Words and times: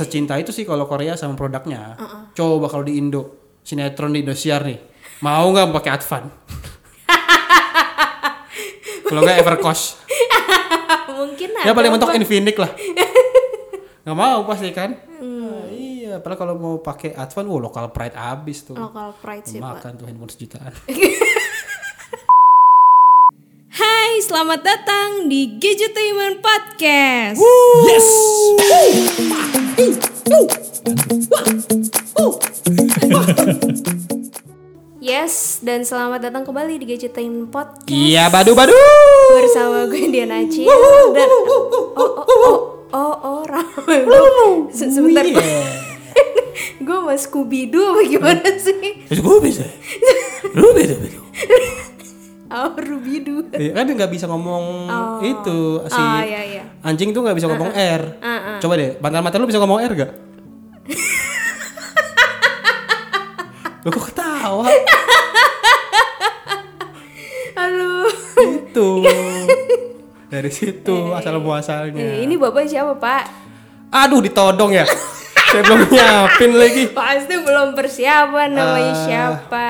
secinta 0.00 0.40
itu 0.40 0.48
sih 0.48 0.64
kalau 0.64 0.88
Korea 0.88 1.12
sama 1.20 1.36
produknya. 1.36 2.00
Coba 2.32 2.72
kalau 2.72 2.88
di 2.88 2.96
Indo, 2.96 3.56
sinetron 3.60 4.16
di 4.16 4.24
Indosiar 4.24 4.64
nih, 4.64 4.80
mau 5.20 5.52
nggak 5.52 5.68
pakai 5.76 5.90
Advan? 5.92 6.24
kalau 9.12 9.20
nggak 9.20 9.38
Evercost, 9.44 10.00
Mungkin 11.20 11.48
ya 11.60 11.68
ada, 11.68 11.76
paling 11.76 11.90
mentok. 11.92 12.16
Infinix 12.16 12.56
lah. 12.56 12.72
nggak 14.08 14.16
mau 14.16 14.40
pasti 14.48 14.72
kan? 14.72 14.96
Nah, 15.20 15.68
iya, 15.68 16.16
padahal 16.24 16.38
kalau 16.40 16.54
mau 16.56 16.74
pakai 16.80 17.12
Advan, 17.12 17.44
wah 17.52 17.60
lokal 17.60 17.92
pride 17.92 18.16
abis 18.16 18.64
tuh. 18.64 18.80
Local 18.80 19.12
pride 19.20 19.44
sih. 19.44 19.60
Makan 19.60 20.00
tuh 20.00 20.08
handphone 20.08 20.32
sejutaan. 20.32 20.72
Hai, 23.70 24.18
selamat 24.24 24.60
datang 24.64 25.28
di 25.28 25.60
Gadgetainment 25.60 26.40
Podcast. 26.40 27.38
yes. 27.92 29.59
Yes, 35.00 35.64
dan 35.64 35.80
selamat 35.80 36.20
datang 36.20 36.44
kembali 36.44 36.76
di 36.76 36.84
Gadgetainment 36.86 37.48
Podcast 37.48 37.88
Iya, 37.88 38.28
badu 38.28 38.52
badu. 38.52 38.76
bersama 39.32 39.88
gue 39.88 40.04
Diana 40.06 40.44
Aci 40.44 40.68
dan 40.68 41.28
oh 41.48 41.64
oh 41.96 42.12
oh 42.28 42.56
oh, 42.90 43.14
oh 43.16 43.40
rame 43.42 43.72
banget. 44.04 44.76
Se- 44.76 44.92
Sebentar 44.92 45.24
gue, 45.24 45.40
Iya. 45.40 45.64
gue 46.84 46.96
sama 46.98 47.14
Scooby 47.16 47.64
Doo 47.66 47.96
apa 47.96 48.02
gimana 48.04 48.48
sih? 48.54 48.76
Gue. 49.08 49.36
Lu 50.52 50.68
beda 50.76 50.94
beda. 50.94 51.18
Oh, 52.50 52.74
Rubidu. 52.74 53.46
Iya, 53.54 53.70
kan 53.72 53.86
nggak 53.86 54.10
bisa 54.10 54.26
ngomong 54.26 54.90
itu 55.22 55.58
si 55.86 55.94
Oh 55.94 56.18
iya 56.18 56.42
iya. 56.42 56.62
anjing 56.82 57.14
tuh 57.14 57.22
nggak 57.22 57.38
bisa 57.38 57.46
ngomong 57.46 57.70
R. 57.70 58.02
Uh-uh. 58.18 58.58
Coba 58.58 58.74
deh, 58.74 58.98
bantal 58.98 59.22
mata 59.22 59.38
lu 59.38 59.46
bisa 59.46 59.62
ngomong 59.62 59.78
R 59.78 59.92
gak? 59.94 60.10
lu 63.80 63.88
kok 63.94 64.04
ketawa? 64.10 64.66
Halo. 67.54 68.10
itu 68.40 68.88
dari 70.32 70.50
situ 70.50 71.14
asal 71.14 71.38
muasalnya. 71.38 72.02
Eh, 72.02 72.26
ini 72.26 72.34
bapak 72.34 72.66
siapa 72.66 72.98
Pak? 72.98 73.22
Aduh 73.90 74.18
ditodong 74.18 74.74
ya. 74.74 74.86
Saya 75.50 75.66
belum 75.66 75.86
nyiapin 75.86 76.50
lagi. 76.54 76.82
Pasti 76.90 77.34
belum 77.34 77.74
persiapan 77.74 78.54
namanya 78.54 78.90
Ah. 78.90 79.02
siapa? 79.02 79.68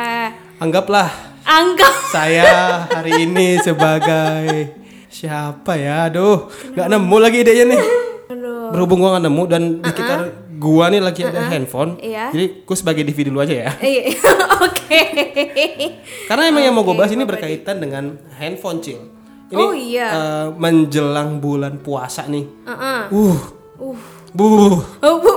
Anggaplah 0.60 1.08
Anggap. 1.42 1.92
saya 2.08 2.50
hari 2.86 3.24
ini 3.24 3.58
sebagai 3.58 4.74
siapa 5.06 5.74
ya? 5.74 6.06
Aduh, 6.06 6.46
nggak 6.70 6.86
nemu 6.88 7.16
lagi 7.16 7.38
idenya 7.40 7.64
nih. 7.66 7.82
Aduh. 8.28 8.70
Berhubung 8.70 9.00
gua 9.00 9.14
nggak 9.14 9.24
nemu 9.26 9.42
dan 9.44 9.62
di 9.78 9.88
sekitar 9.88 10.18
gua 10.56 10.86
nih 10.88 11.00
lagi 11.00 11.22
ada 11.22 11.40
handphone. 11.44 11.98
Iya. 11.98 12.30
Jadi 12.30 12.46
gua 12.62 12.76
sebagai 12.76 13.02
DVD 13.02 13.28
dulu 13.28 13.40
aja 13.40 13.54
ya. 13.56 13.70
Iya, 13.76 14.02
Oke. 14.66 15.00
Karena 16.26 16.42
emang 16.46 16.62
yang 16.62 16.74
mau 16.74 16.82
gue 16.82 16.92
bahas 16.92 17.10
ini 17.10 17.24
berkaitan 17.24 17.80
dengan 17.80 18.04
handphone 18.36 18.78
cil. 18.78 19.00
Ini 19.48 19.58
Oh, 19.58 19.72
iya. 19.72 20.08
eh, 20.08 20.46
menjelang 20.54 21.40
bulan 21.40 21.80
puasa 21.80 22.22
nih. 22.24 22.44
Heeh. 22.64 23.00
Uh, 23.10 23.38
Uh. 23.80 23.98
Bu, 24.32 24.46
Oh, 25.02 25.14
bu, 25.18 25.32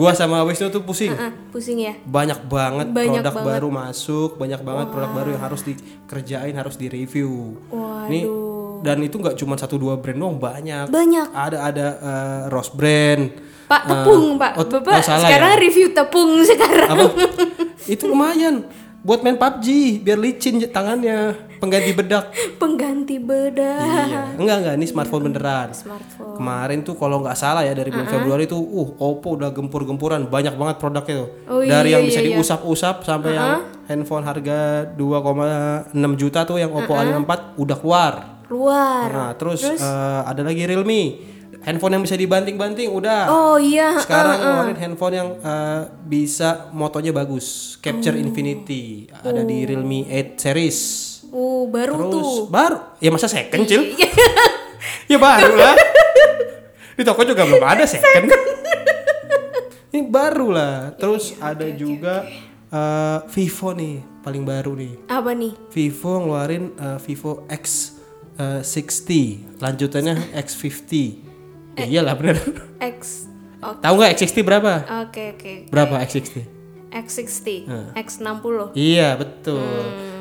gua 0.00 0.16
sama 0.16 0.40
Wisnu 0.48 0.72
tuh 0.72 0.80
pusing. 0.80 1.12
Ah, 1.12 1.30
pusing 1.52 1.76
ya. 1.76 1.94
Banyak 2.08 2.48
banget 2.48 2.86
Banyak 2.88 3.20
produk 3.20 3.34
banget. 3.36 3.50
baru 3.52 3.68
masuk, 3.68 4.30
banyak 4.40 4.60
banget 4.64 4.86
produk 4.88 5.10
baru 5.12 5.28
yang 5.36 5.42
harus 5.44 5.60
dikerjain, 5.62 6.54
harus 6.56 6.74
direview. 6.80 7.60
Nih 8.08 8.24
dan 8.80 8.96
itu 9.04 9.20
nggak 9.20 9.36
cuma 9.36 9.60
satu 9.60 9.76
dua 9.76 10.00
brand 10.00 10.16
doang, 10.16 10.36
banyak. 10.40 10.88
Banyak. 10.88 11.26
Ada 11.36 11.58
ada 11.68 11.86
eh, 12.00 12.42
Rose 12.48 12.72
brand. 12.72 13.28
Pak 13.68 13.82
tepung, 13.86 14.34
Pak. 14.40 14.52
oh, 14.58 14.66
Bapak 14.66 14.98
oh, 14.98 15.02
salah 15.04 15.28
sekarang 15.30 15.52
ya? 15.54 15.62
review 15.62 15.86
tepung 15.92 16.30
sekarang. 16.42 16.88
Apa? 16.90 17.06
itu 17.86 18.04
lumayan 18.08 18.66
buat 19.00 19.24
main 19.24 19.36
PUBG 19.36 20.00
biar 20.04 20.18
licin 20.20 20.60
tangannya 20.68 21.49
pengganti 21.60 21.92
bedak. 21.92 22.24
Pengganti 22.62 23.16
bedak. 23.20 24.08
Iya, 24.08 24.22
enggak 24.40 24.56
enggak 24.64 24.74
ini 24.80 24.86
smartphone 24.88 25.28
beneran. 25.28 25.68
Smartphone. 25.76 26.36
Kemarin 26.40 26.80
tuh 26.82 26.96
kalau 26.96 27.20
nggak 27.20 27.36
salah 27.36 27.62
ya 27.62 27.76
dari 27.76 27.92
bulan 27.92 28.08
Februari 28.08 28.48
tuh, 28.48 28.58
uh 28.58 28.88
Oppo 28.96 29.36
udah 29.36 29.52
gempur-gempuran 29.52 30.26
banyak 30.26 30.56
banget 30.56 30.76
produknya 30.80 31.14
tuh. 31.20 31.28
Oh, 31.46 31.60
dari 31.60 31.92
iya, 31.92 32.00
yang 32.00 32.02
iya, 32.04 32.10
bisa 32.10 32.20
iya. 32.24 32.28
diusap-usap 32.34 32.96
sampai 33.04 33.30
yang 33.36 33.52
handphone 33.86 34.24
harga 34.24 34.88
2,6 34.96 36.20
juta 36.20 36.48
tuh 36.48 36.56
yang 36.56 36.72
Oppo 36.72 36.96
A54 36.96 37.32
udah 37.60 37.76
keluar. 37.76 38.12
Luar. 38.50 39.06
Nah, 39.06 39.30
terus, 39.38 39.62
eh, 39.62 40.20
ada 40.26 40.42
lagi 40.42 40.66
Realme. 40.66 41.30
Handphone 41.60 42.00
yang 42.00 42.02
bisa 42.08 42.16
dibanting-banting 42.16 42.88
udah. 42.88 43.28
Oh 43.28 43.60
iya. 43.60 44.00
Sekarang 44.00 44.40
ngeluarin 44.40 44.78
handphone 44.80 45.14
yang 45.14 45.28
eh, 45.44 45.82
bisa 46.08 46.72
motonya 46.72 47.12
bagus, 47.12 47.76
Capture 47.84 48.16
Oh. 48.16 48.24
Infinity. 48.24 49.12
Ada 49.12 49.44
di 49.44 49.68
Realme 49.68 50.08
8 50.08 50.40
series. 50.40 50.78
Oh, 51.30 51.70
baru 51.70 51.94
Terus 51.94 52.10
tuh. 52.10 52.34
baru, 52.50 52.78
ya 52.98 53.08
masa 53.08 53.30
second 53.30 53.62
cil? 53.64 53.94
ya 55.10 55.18
baru 55.18 55.54
lah. 55.54 55.74
Di 56.94 57.02
toko 57.06 57.22
juga 57.22 57.46
belum 57.46 57.62
ada 57.62 57.86
second. 57.86 58.26
Ini 59.90 60.06
baru 60.06 60.50
lah. 60.50 60.74
Terus 60.94 61.34
ada 61.38 61.66
juga 61.70 62.26
eh, 62.68 63.18
Vivo 63.30 63.70
nih, 63.74 63.94
paling 64.22 64.42
baru 64.42 64.74
nih. 64.74 64.92
Apa 65.06 65.30
nih? 65.34 65.54
Vivo 65.70 66.12
ngeluarin 66.18 66.64
eh, 66.74 66.98
Vivo 67.02 67.46
X 67.46 67.94
eh, 68.34 68.62
60, 68.62 69.58
lanjutannya 69.62 70.34
X50. 70.34 70.90
Ya 71.78 71.86
iyalah 71.86 72.14
bener. 72.18 72.38
X. 72.82 73.30
Oke, 73.60 73.84
Tahu 73.84 73.94
nggak 74.00 74.10
X60 74.16 74.38
berapa? 74.42 74.72
oke. 75.06 75.24
oke. 75.36 75.52
Berapa 75.70 76.00
X60? 76.02 76.58
X60, 76.90 77.70
X60. 77.94 78.74
Iya 78.74 79.14
betul. 79.14 79.62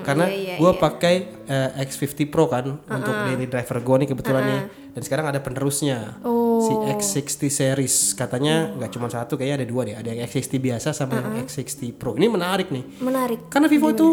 Karena 0.10 0.26
iya, 0.26 0.38
iya, 0.38 0.56
gue 0.58 0.72
pakai 0.74 1.16
eh, 1.46 1.86
X50 1.86 2.20
Pro 2.28 2.46
kan 2.46 2.66
untuk 2.82 3.14
daily 3.24 3.46
driver 3.46 3.78
gue 3.78 3.96
nih 4.02 4.08
kebetulan 4.10 4.44
nih. 4.44 4.62
Dan 4.90 5.02
sekarang 5.06 5.30
ada 5.30 5.38
penerusnya. 5.38 6.18
Oh. 6.26 6.60
Si 6.60 6.74
X60 6.74 7.42
series 7.48 7.96
katanya 8.14 8.74
nggak 8.74 8.90
cuma 8.90 9.06
satu, 9.08 9.38
kayaknya 9.38 9.62
ada 9.62 9.68
dua 9.68 9.82
deh. 9.86 9.96
Ada 9.96 10.08
yang 10.12 10.26
X60 10.26 10.58
biasa 10.58 10.90
sama 10.92 11.14
yang 11.16 11.46
X60 11.46 11.94
Pro. 11.94 12.18
Ini 12.18 12.26
menarik 12.26 12.68
nih. 12.70 12.84
Menarik. 13.00 13.48
Karena 13.48 13.70
Vivo 13.70 13.88
itu 13.88 14.08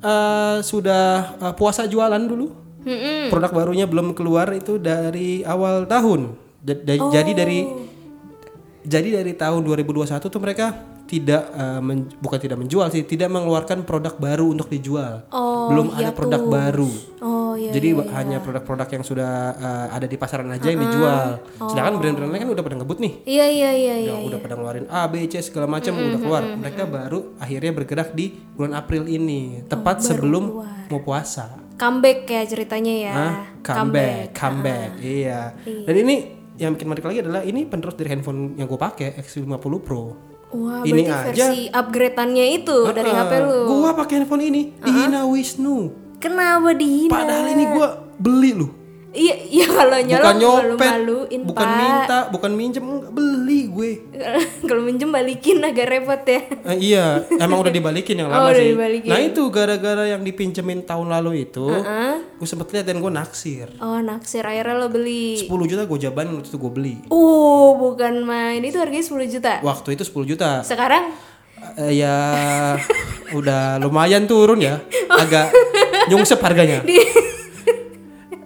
eh, 0.00 0.58
sudah 0.64 1.04
eh, 1.36 1.54
puasa 1.54 1.84
jualan 1.84 2.22
dulu. 2.22 2.48
Mm-mm. 2.86 3.34
Produk 3.34 3.50
barunya 3.50 3.82
belum 3.84 4.14
keluar 4.14 4.54
itu 4.54 4.78
dari 4.78 5.42
awal 5.42 5.84
tahun. 5.84 6.38
Da- 6.62 6.78
da- 6.78 7.10
Jadi 7.12 7.32
dari 7.34 7.58
jadi 8.86 9.18
dari 9.18 9.34
tahun 9.34 9.66
2021 9.66 10.06
tuh 10.22 10.38
mereka 10.38 10.95
tidak 11.06 11.42
eh, 11.54 11.80
men- 11.80 12.10
bukan 12.18 12.38
tidak 12.42 12.58
menjual 12.58 12.90
sih, 12.90 13.06
tidak 13.06 13.30
mengeluarkan 13.30 13.86
produk 13.86 14.14
baru 14.18 14.50
untuk 14.50 14.66
dijual. 14.66 15.22
Oh, 15.30 15.70
belum 15.70 15.94
iya 15.94 16.10
ada 16.10 16.10
produk 16.12 16.42
tuh. 16.42 16.50
baru. 16.50 16.90
Oh 17.22 17.54
iya. 17.54 17.70
Jadi 17.72 17.88
hanya 18.12 18.38
produk-produk 18.42 18.88
yang 18.90 19.04
sudah 19.06 19.32
eh, 19.56 19.86
ada 19.94 20.06
di 20.10 20.16
pasaran 20.18 20.50
aja 20.50 20.66
yang 20.66 20.82
dijual. 20.82 21.40
Sedangkan 21.70 22.02
brand-brand 22.02 22.30
lain 22.34 22.42
kan 22.42 22.50
udah 22.52 22.64
pada 22.66 22.76
ngebut 22.82 22.98
nih. 23.00 23.12
Iya 23.24 23.46
iya 23.48 23.70
iya 23.72 23.94
iya. 24.02 24.14
Udah, 24.18 24.26
udah 24.28 24.38
pada 24.42 24.54
ngeluarin 24.58 24.86
A, 24.90 25.06
B, 25.06 25.24
C 25.30 25.38
segala 25.40 25.70
macam 25.70 25.94
udah 25.94 26.20
keluar. 26.20 26.42
Mereka 26.44 26.82
baru 26.90 27.18
akhirnya 27.38 27.72
bergerak 27.72 28.12
di 28.12 28.34
bulan 28.52 28.74
April 28.74 29.06
ini, 29.06 29.62
tepat 29.64 30.02
sebelum 30.02 30.44
mau 30.90 31.00
puasa. 31.00 31.62
Comeback 31.76 32.24
ya 32.24 32.42
ceritanya 32.48 32.94
ya. 32.96 33.12
Hah? 33.12 33.34
Comeback, 33.60 34.32
comeback, 34.32 34.90
iya. 35.00 35.52
Dan 35.62 35.94
ini 36.02 36.16
yang 36.56 36.72
bikin 36.72 36.88
menarik 36.88 37.04
lagi 37.04 37.20
adalah 37.20 37.44
ini 37.44 37.68
penerus 37.68 38.00
dari 38.00 38.08
handphone 38.16 38.56
yang 38.56 38.64
gue 38.64 38.80
pakai 38.80 39.20
X50 39.20 39.60
Pro. 39.84 40.04
Wah, 40.56 40.80
Ini 40.80 41.02
berarti 41.04 41.12
aja- 41.12 41.24
versi 41.46 41.60
upgrade-annya 41.68 42.46
itu 42.50 42.78
dari 42.88 43.10
HP 43.10 43.32
lu. 43.40 43.58
Gua 43.68 43.90
pakai 43.92 44.14
handphone 44.16 44.44
ini 44.44 44.62
dihina 44.74 45.28
Wisnu. 45.28 45.76
Kenapa 46.16 46.72
dihina? 46.72 47.12
Padahal 47.12 47.46
ini 47.52 47.64
gua 47.68 47.88
beli 48.16 48.56
loh. 48.56 48.70
Iya, 49.16 49.34
iya 49.48 49.66
kalau 49.66 49.96
nyolong 49.96 50.20
Bukan 50.20 50.36
nyopet, 50.36 50.60
malu-maluin, 50.92 51.40
bukan 51.42 51.64
Pak. 51.64 51.78
minta, 51.78 52.18
bukan 52.28 52.50
minjem, 52.52 52.84
enggak 52.84 53.10
beli 53.10 53.60
gue. 53.66 53.90
kalau 54.68 54.82
minjem 54.82 55.08
balikin 55.08 55.56
agak 55.58 55.88
repot 55.88 56.20
ya. 56.20 56.40
Eh, 56.68 56.76
iya, 56.84 57.04
emang 57.32 57.58
udah 57.58 57.72
dibalikin 57.72 58.12
yang 58.14 58.28
Oh, 58.30 58.36
lama 58.36 58.52
udah 58.52 58.60
sih. 58.60 58.70
dibalikin. 58.70 59.08
Nah 59.08 59.18
itu 59.18 59.42
gara-gara 59.48 60.04
yang 60.04 60.20
dipinjemin 60.20 60.84
tahun 60.84 61.08
lalu 61.08 61.42
itu, 61.42 61.64
gue 62.36 62.44
sempet 62.44 62.68
lihat 62.70 62.84
dan 62.84 63.00
gue 63.00 63.08
naksir. 63.08 63.72
Oh, 63.78 63.96
naksir 63.98 64.44
akhirnya 64.44 64.76
lo 64.76 64.88
beli. 64.88 65.40
10 65.40 65.48
juta 65.64 65.82
gue 65.82 65.98
jabanin 65.98 66.36
waktu 66.36 66.46
itu 66.46 66.58
gue 66.58 66.70
beli. 66.70 66.94
Oh, 67.08 67.72
bukan 67.74 68.20
main. 68.20 68.60
Itu 68.60 68.76
harganya 68.76 69.00
10 69.02 69.16
juta. 69.26 69.52
Waktu 69.60 69.96
itu 69.96 70.04
10 70.04 70.28
juta. 70.28 70.60
Sekarang 70.60 71.16
Eh, 71.74 71.98
ya 71.98 72.14
udah 73.38 73.80
lumayan 73.80 74.28
turun 74.28 74.60
ya, 74.60 74.78
agak 75.08 75.50
nyungsep 76.06 76.38
harganya. 76.38 76.84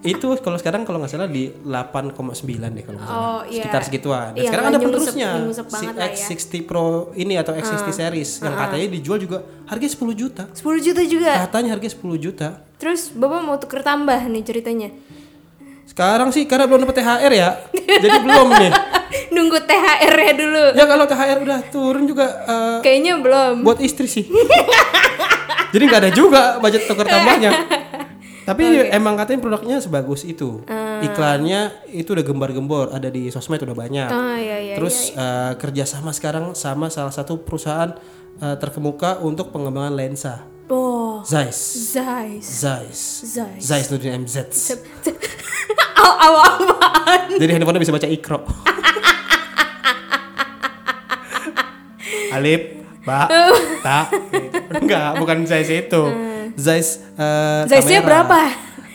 Itu 0.01 0.33
kalau 0.41 0.57
sekarang 0.57 0.81
kalau 0.81 0.97
nggak 0.97 1.13
salah 1.13 1.29
di 1.29 1.53
8,9 1.61 2.41
deh 2.73 2.83
kalau 2.83 2.97
nggak 2.97 3.05
salah. 3.05 3.21
Oh, 3.21 3.41
iya. 3.45 3.61
Sekitar 3.61 3.81
segituan. 3.85 4.33
Dan 4.33 4.41
Iya, 4.41 4.49
sekarang 4.49 4.65
ada 4.65 4.79
penerusnya 4.81 5.29
si 5.37 5.63
banget 5.69 5.93
lah 5.93 6.09
ya. 6.09 6.17
X60 6.17 6.53
Pro 6.65 6.85
ini 7.13 7.37
atau 7.37 7.53
X60 7.53 7.89
series 7.91 8.29
yang 8.39 8.53
katanya 8.55 8.87
dijual 8.89 9.17
juga 9.17 9.37
harganya 9.65 9.93
10 9.93 10.13
juta. 10.17 10.43
10 10.51 10.81
juta 10.81 11.01
juga. 11.05 11.31
Katanya 11.45 11.69
harganya 11.71 11.93
10 11.93 12.17
juta. 12.17 12.47
Terus 12.81 13.13
Bapak 13.13 13.39
mau 13.41 13.55
tuker 13.55 13.81
tambah 13.81 14.19
nih 14.25 14.41
ceritanya. 14.41 14.89
Sekarang 15.85 16.31
sih 16.31 16.47
karena 16.47 16.65
belum 16.65 16.81
dapat 16.81 16.97
THR 16.97 17.31
ya. 17.31 17.49
jadi 17.99 18.17
belum 18.19 18.47
nih. 18.57 18.71
Nunggu 19.35 19.57
THR-nya 19.61 20.33
dulu. 20.33 20.63
Ya 20.71 20.85
kalau 20.87 21.05
THR 21.05 21.37
udah 21.41 21.59
turun 21.67 22.03
juga 22.07 22.25
eh, 22.41 22.77
Kayaknya 22.81 23.13
belum. 23.19 23.53
buat 23.61 23.77
istri 23.77 24.07
sih. 24.07 24.25
Jadi 25.71 25.83
nggak 25.85 26.01
ada 26.01 26.11
juga 26.11 26.41
budget 26.57 26.83
tukar 26.83 27.05
tambahnya. 27.05 27.51
Tapi 28.51 28.91
emang 28.91 29.15
katanya 29.15 29.39
produknya 29.39 29.77
sebagus 29.79 30.27
itu. 30.27 30.59
Iklannya 31.01 31.87
itu 31.89 32.11
udah 32.11 32.25
gembar-gembor, 32.25 32.91
ada 32.91 33.07
di 33.07 33.31
sosmed 33.31 33.63
udah 33.63 33.73
banyak. 33.73 34.09
Ah 34.11 34.35
iya 34.35 34.57
iya. 34.59 34.75
Terus 34.75 35.15
eh, 35.15 35.53
kerjasama 35.55 36.11
sekarang 36.11 36.51
sama 36.51 36.91
salah 36.91 37.15
satu 37.15 37.39
perusahaan 37.41 37.95
eh, 38.37 38.55
terkemuka 38.59 39.23
untuk 39.23 39.55
pengembangan 39.55 39.95
lensa. 39.95 40.43
Oh, 40.67 41.19
Zeiss. 41.23 41.57
Zeiss. 41.91 42.47
Zeiss. 42.47 42.99
Zeiss. 43.27 43.59
Zeiss 43.59 43.87
Nurdin 43.91 44.23
MZ. 44.23 44.35
Aw 45.99 46.11
aw 46.27 46.33
apaan? 46.39 47.35
Jadi 47.35 47.51
handphonenya 47.55 47.83
bisa 47.83 47.91
baca 47.91 48.07
ikro. 48.07 48.39
Alif, 52.31 52.61
Ba, 53.03 53.25
Ta. 53.81 54.07
gitu. 54.07 54.59
Enggak, 54.77 55.19
bukan 55.19 55.43
Zeiss 55.43 55.67
itu. 55.67 56.03
Zeiss 56.55 56.99
eh, 57.15 57.61
Zeiss-nya 57.67 58.01
berapa? 58.01 58.37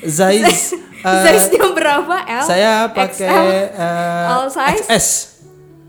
Zeiss 0.02 0.72
eh, 0.74 1.22
Size-nya 1.24 1.70
berapa? 1.72 2.16
L? 2.26 2.42
saya 2.42 2.70
XL? 2.88 2.94
pakai 2.94 3.28
eh, 3.72 4.30
All 4.32 4.46
size? 4.50 4.84
XS. 4.84 5.06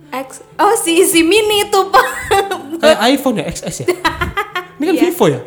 X. 0.07 0.29
Oh, 0.55 0.71
si 0.79 1.03
si 1.03 1.19
mini 1.19 1.67
itu, 1.67 1.79
Pak. 1.91 2.07
Kayak 2.79 2.99
iPhone 3.11 3.35
ya, 3.37 3.45
XS 3.51 3.75
ya. 3.83 3.87
Ini 4.77 4.83
kan 4.85 4.93
Iya. 4.95 5.03
Vivo 5.03 5.25
ya? 5.27 5.41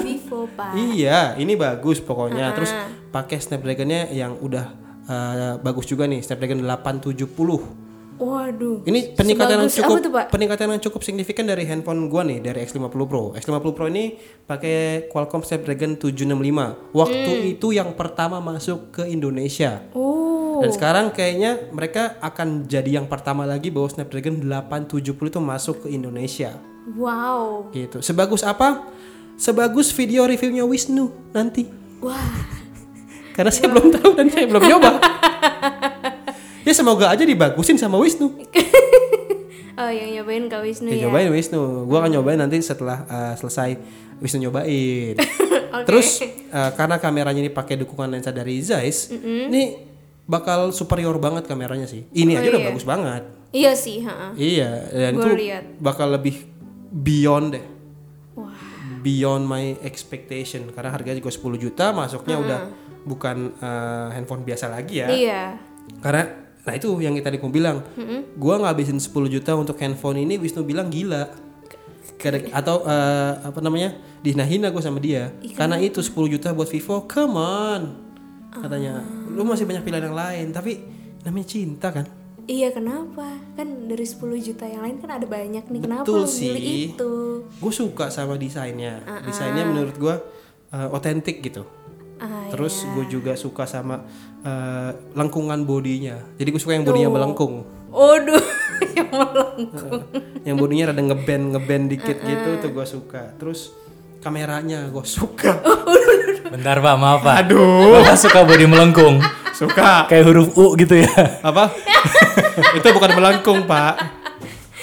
Vivo, 0.00 0.38
Pak. 0.56 0.70
Iya, 0.72 1.18
ini 1.36 1.52
bagus 1.52 1.98
pokoknya. 2.00 2.54
Terus 2.54 2.72
pakai 3.10 3.36
Snapdragon-nya 3.36 4.08
yang 4.08 4.38
udah 4.40 4.66
eh, 5.04 5.54
bagus 5.60 5.84
juga 5.84 6.08
nih, 6.08 6.24
Snapdragon 6.24 6.64
870. 6.64 7.85
Waduh. 8.16 8.82
Ini 8.88 9.12
peningkatan 9.12 9.60
yang 9.60 9.72
cukup 9.72 9.96
tuh, 10.00 10.12
Pak? 10.12 10.24
peningkatan 10.32 10.72
yang 10.72 10.80
cukup 10.80 11.04
signifikan 11.04 11.44
dari 11.44 11.68
handphone 11.68 12.08
gua 12.08 12.24
nih 12.24 12.40
dari 12.40 12.64
X50 12.64 12.96
Pro. 13.04 13.36
X50 13.36 13.66
Pro 13.76 13.86
ini 13.86 14.16
pakai 14.44 15.06
Qualcomm 15.12 15.44
Snapdragon 15.44 16.00
765. 16.00 16.76
Waktu 16.96 17.32
Hmm. 17.36 17.52
itu 17.52 17.76
yang 17.76 17.92
pertama 17.92 18.40
masuk 18.40 18.90
ke 18.90 19.04
Indonesia. 19.04 19.84
Oh. 19.92 20.64
Dan 20.64 20.72
sekarang 20.72 21.12
kayaknya 21.12 21.68
mereka 21.68 22.16
akan 22.18 22.64
jadi 22.64 22.96
yang 22.96 23.06
pertama 23.06 23.44
lagi 23.44 23.68
bahwa 23.68 23.92
Snapdragon 23.92 24.40
870 24.40 25.28
itu 25.28 25.40
masuk 25.40 25.84
ke 25.84 25.92
Indonesia. 25.92 26.56
Wow. 26.96 27.68
Gitu. 27.70 28.00
Sebagus 28.00 28.40
apa? 28.40 28.88
Sebagus 29.36 29.92
video 29.92 30.24
reviewnya 30.24 30.64
Wisnu 30.64 31.12
nanti. 31.36 31.68
Wah. 32.00 32.56
Karena 33.36 33.52
saya 33.52 33.68
belum 33.68 33.92
tahu 33.92 34.16
dan 34.16 34.32
saya 34.32 34.48
belum 34.48 34.64
nyoba. 34.64 34.90
ya 36.66 36.72
semoga 36.74 37.06
aja 37.08 37.22
dibagusin 37.22 37.78
sama 37.78 37.96
Wisnu. 38.02 38.28
Oh, 39.76 39.92
yang 39.92 40.08
nyobain 40.08 40.48
Kak 40.48 40.64
Wisnu 40.64 40.88
Ya, 40.88 40.96
ya. 40.96 41.00
nyobain 41.04 41.28
Wisnu. 41.28 41.84
Gua 41.84 42.00
akan 42.00 42.16
nyobain 42.16 42.40
nanti 42.40 42.56
setelah 42.64 43.04
uh, 43.12 43.34
selesai 43.36 43.76
Wisnu 44.24 44.48
nyobain. 44.48 45.20
Terus 45.88 46.24
uh, 46.48 46.72
karena 46.72 46.96
kameranya 46.96 47.44
ini 47.44 47.52
pakai 47.52 47.76
dukungan 47.84 48.08
lensa 48.08 48.32
dari 48.32 48.56
Zeiss, 48.64 49.12
ini 49.12 49.76
bakal 50.24 50.72
superior 50.72 51.20
banget 51.20 51.44
kameranya 51.44 51.84
sih. 51.84 52.08
Ini 52.08 52.40
aja 52.40 52.56
udah 52.56 52.62
iya. 52.64 52.68
bagus 52.72 52.84
banget. 52.88 53.22
Iya 53.52 53.72
sih, 53.76 54.00
ha. 54.08 54.32
Iya, 54.32 54.70
dan 54.96 55.12
Gua 55.20 55.24
itu 55.28 55.44
lihat. 55.44 55.64
bakal 55.76 56.08
lebih 56.08 56.48
beyond 56.88 57.60
deh. 57.60 57.64
Wah. 58.32 58.56
Beyond 59.04 59.44
my 59.44 59.76
expectation 59.84 60.72
karena 60.72 60.88
harganya 60.88 61.20
juga 61.20 61.36
10 61.36 61.52
juta, 61.60 61.92
masuknya 61.92 62.36
udah 62.40 62.60
bukan 63.04 63.52
uh, 63.60 64.08
handphone 64.08 64.40
biasa 64.40 64.72
lagi 64.72 65.04
ya. 65.04 65.08
Iya. 65.12 65.42
Karena 66.00 66.45
nah 66.66 66.74
itu 66.74 66.90
yang 66.98 67.14
tadi 67.16 67.38
aku 67.38 67.46
bilang, 67.46 67.86
gua 68.34 68.58
ngabisin 68.58 68.98
10 68.98 69.06
juta 69.30 69.54
untuk 69.54 69.78
handphone 69.78 70.18
ini 70.18 70.34
Wisnu 70.34 70.60
bilang 70.60 70.90
gila. 70.90 71.30
Kada- 72.16 72.48
atau 72.50 72.80
eh, 72.82 73.32
apa 73.44 73.60
namanya 73.60 73.92
dihina-hina 74.18 74.68
gue 74.68 74.80
sama 74.80 74.96
dia 74.96 75.30
karena 75.52 75.76
itu 75.76 76.00
10 76.00 76.16
juta 76.28 76.48
buat 76.50 76.64
Vivo 76.64 77.04
come 77.04 77.36
on 77.36 77.82
katanya 78.48 79.04
lu 79.28 79.44
masih 79.44 79.62
banyak 79.62 79.84
pilihan 79.84 80.08
yang 80.08 80.16
lain 80.16 80.46
tapi 80.48 80.80
namanya 81.22 81.46
cinta 81.46 81.92
kan 81.92 82.06
Iya, 82.46 82.70
kenapa? 82.70 83.26
Kan 83.52 83.84
dari 83.84 84.06
10 84.06 84.16
juta 84.38 84.64
yang 84.64 84.80
lain 84.80 84.96
kan 84.96 85.10
ada 85.12 85.26
banyak 85.26 85.66
nih. 85.66 85.80
Kenapa 85.82 86.06
Betul 86.06 86.22
lu 86.22 86.30
sih. 86.30 86.54
itu? 86.88 87.12
gue 87.42 87.72
suka 87.74 88.06
sama 88.08 88.34
desainnya 88.34 89.02
desainnya 89.20 89.66
menurut 89.66 89.94
gue 89.94 90.14
eh, 90.72 90.88
otentik 90.88 91.42
gitu 91.42 91.66
Ah, 92.16 92.48
terus 92.48 92.88
gue 92.96 93.04
juga 93.12 93.36
suka 93.36 93.68
sama 93.68 94.00
eh, 94.40 94.90
lengkungan 95.12 95.68
bodinya. 95.68 96.16
Jadi 96.40 96.48
gue 96.48 96.60
suka 96.60 96.72
yang 96.72 96.86
bodinya 96.88 97.12
melengkung. 97.12 97.68
Waduh, 97.92 98.44
yang 98.98 99.08
melengkung. 99.12 100.02
yang 100.44 100.56
bodinya 100.56 100.84
rada 100.92 101.02
ngeband 101.02 101.44
ngeband 101.56 101.84
dikit 101.92 102.18
gitu 102.20 102.48
tuh 102.60 102.70
gue 102.72 102.86
suka. 102.88 103.36
Terus 103.36 103.72
kameranya 104.24 104.88
gue 104.88 105.04
suka. 105.04 105.60
Bentar 106.52 106.80
pak, 106.80 106.94
maaf 106.96 107.20
pak. 107.20 107.34
aduh. 107.46 108.00
Bapak 108.00 108.16
suka 108.16 108.46
body 108.46 108.64
melengkung, 108.64 109.20
suka. 109.52 110.06
Kayak 110.08 110.24
huruf 110.30 110.48
U 110.56 110.72
gitu 110.78 111.04
ya. 111.04 111.12
apa? 111.44 111.68
Itu 112.78 112.86
bukan 112.96 113.12
melengkung 113.12 113.68
pak. 113.68 113.98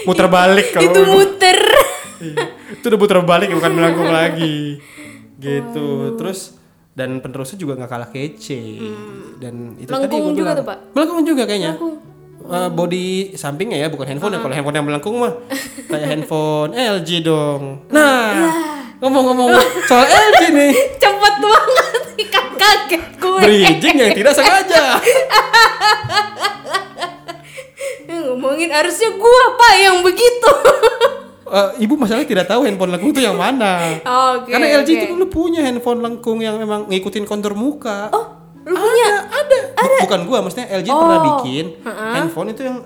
Muter 0.04 0.28
balik 0.28 0.76
kalau 0.76 0.92
itu 0.92 1.02
muter. 1.08 1.60
Iya. 2.20 2.46
itu 2.76 2.86
udah 2.92 3.00
putar 3.00 3.20
balik 3.24 3.56
bukan 3.56 3.72
melengkung 3.72 4.12
lagi. 4.12 4.84
Gitu. 5.40 5.88
Terus 6.20 6.60
dan 6.94 7.18
penerusnya 7.20 7.58
juga 7.58 7.74
nggak 7.76 7.90
kalah 7.90 8.08
kece 8.08 8.62
dan 9.38 9.54
itu 9.76 9.88
tadi 9.88 9.98
Melengkung 10.06 10.22
gua 10.22 10.32
juga 10.32 10.42
bilang. 10.44 10.56
tuh, 10.56 10.66
Pak? 10.66 10.78
melengkung 10.94 11.22
juga 11.24 11.44
kayaknya 11.44 11.74
Eh, 12.44 12.70
body 12.70 13.08
sampingnya 13.34 13.78
ya 13.78 13.88
bukan 13.88 14.04
handphone 14.06 14.36
ya 14.36 14.40
kalau 14.40 14.52
handphone 14.52 14.76
yang 14.76 14.84
melengkung 14.84 15.16
mah 15.16 15.32
kayak 15.88 16.06
handphone 16.06 16.72
LG 16.72 17.24
dong 17.24 17.88
nah 17.88 18.36
ngomong-ngomong 19.00 19.56
soal 19.84 20.04
LG 20.04 20.52
nih 20.52 20.72
Cepet 21.02 21.36
banget. 21.40 22.02
Ikan 22.20 22.48
kaget 22.54 23.04
gue. 23.16 23.40
bridging 23.40 23.96
yang 23.98 24.12
tidak 24.12 24.34
sengaja 24.34 25.00
Ngomongin 28.06 28.70
harusnya 28.70 29.10
gua 29.14 29.44
pak 29.56 29.74
yang 29.78 29.98
begitu. 30.02 30.52
Eh, 31.54 31.86
ibu 31.86 31.94
masalahnya 31.94 32.26
tidak 32.26 32.50
tahu 32.50 32.66
handphone 32.66 32.98
lengkung 32.98 33.14
itu 33.14 33.22
yang 33.22 33.38
mana 33.38 34.02
Oke. 34.02 34.50
karena 34.50 34.82
LG 34.82 34.90
oke. 34.90 34.98
itu 34.98 35.06
dulu 35.14 35.26
punya 35.30 35.62
handphone 35.62 36.02
lengkung 36.02 36.42
yang 36.42 36.58
memang 36.58 36.90
ngikutin 36.90 37.30
kontur 37.30 37.54
muka 37.54 38.10
Oh, 38.10 38.26
lu 38.66 38.74
punya? 38.74 39.22
ada, 39.30 39.58
ada. 39.78 39.98
Bukan 40.02 40.26
gua, 40.26 40.42
maksudnya 40.42 40.66
LG 40.74 40.90
pernah 40.90 41.20
Oh. 41.22 41.26
bikin 41.38 41.78
handphone 41.86 42.50
itu 42.50 42.66
yang 42.66 42.82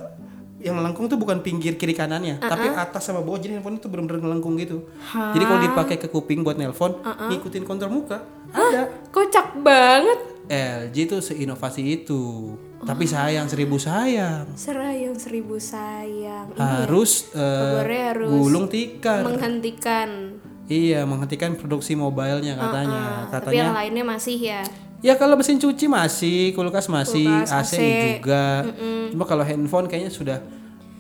yang 0.58 0.76
melengkung 0.76 1.08
tuh 1.08 1.16
bukan 1.16 1.40
pinggir 1.40 1.80
kiri 1.80 1.96
kanannya, 1.96 2.44
tapi 2.44 2.68
atas 2.68 3.08
sama 3.08 3.24
bawah. 3.24 3.40
Jadi 3.40 3.56
handphone 3.56 3.80
itu 3.80 3.88
benar-benar 3.88 4.20
melengkung 4.26 4.60
gitu. 4.60 4.84
Jadi 5.16 5.44
kalau 5.46 5.62
dipakai 5.64 5.96
ke 5.96 6.12
kuping 6.12 6.44
buat 6.44 6.60
nelpon, 6.60 6.98
ngikutin 7.00 7.64
kontur 7.64 7.88
muka. 7.88 8.20
Ada. 8.52 8.90
Kocak 9.08 9.64
banget. 9.64 10.20
LG 10.50 10.96
tuh 11.08 11.20
seinovasi 11.24 12.04
itu. 12.04 12.58
Tapi 12.78 13.04
sayang 13.10 13.50
seribu 13.50 13.82
sayang. 13.82 14.46
Serayang 14.54 15.18
seribu 15.18 15.58
sayang. 15.58 16.54
Harus 16.54 17.34
eh, 17.34 17.42
Kabarnya 17.42 18.04
harus 18.14 18.30
gulung 18.30 18.66
tikar. 18.70 19.26
Menghentikan. 19.26 20.38
Iya, 20.68 21.08
menghentikan 21.08 21.56
produksi 21.58 21.96
mobilenya 21.98 22.54
katanya. 22.60 23.32
Tapi 23.34 23.56
yang 23.56 23.72
Katanya 23.72 23.78
lainnya 23.82 24.04
masih 24.06 24.38
ya. 24.38 24.62
Ya 24.98 25.14
kalau 25.14 25.38
mesin 25.38 25.62
cuci 25.62 25.86
masih, 25.86 26.58
kulkas 26.58 26.90
masih, 26.90 27.30
Kulkas, 27.30 27.54
AC, 27.54 27.74
AC. 27.78 27.82
juga. 28.18 28.66
Cuma 29.14 29.24
kalau 29.30 29.46
handphone 29.46 29.86
kayaknya 29.86 30.10
sudah 30.10 30.38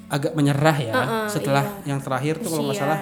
agak 0.08 0.34
menyerah 0.34 0.78
ya. 0.80 0.94
Setelah 1.30 1.82
yang 1.86 2.02
terakhir 2.02 2.40
tuh 2.42 2.50
kalau 2.54 2.70
nggak 2.72 2.80
salah 2.80 3.02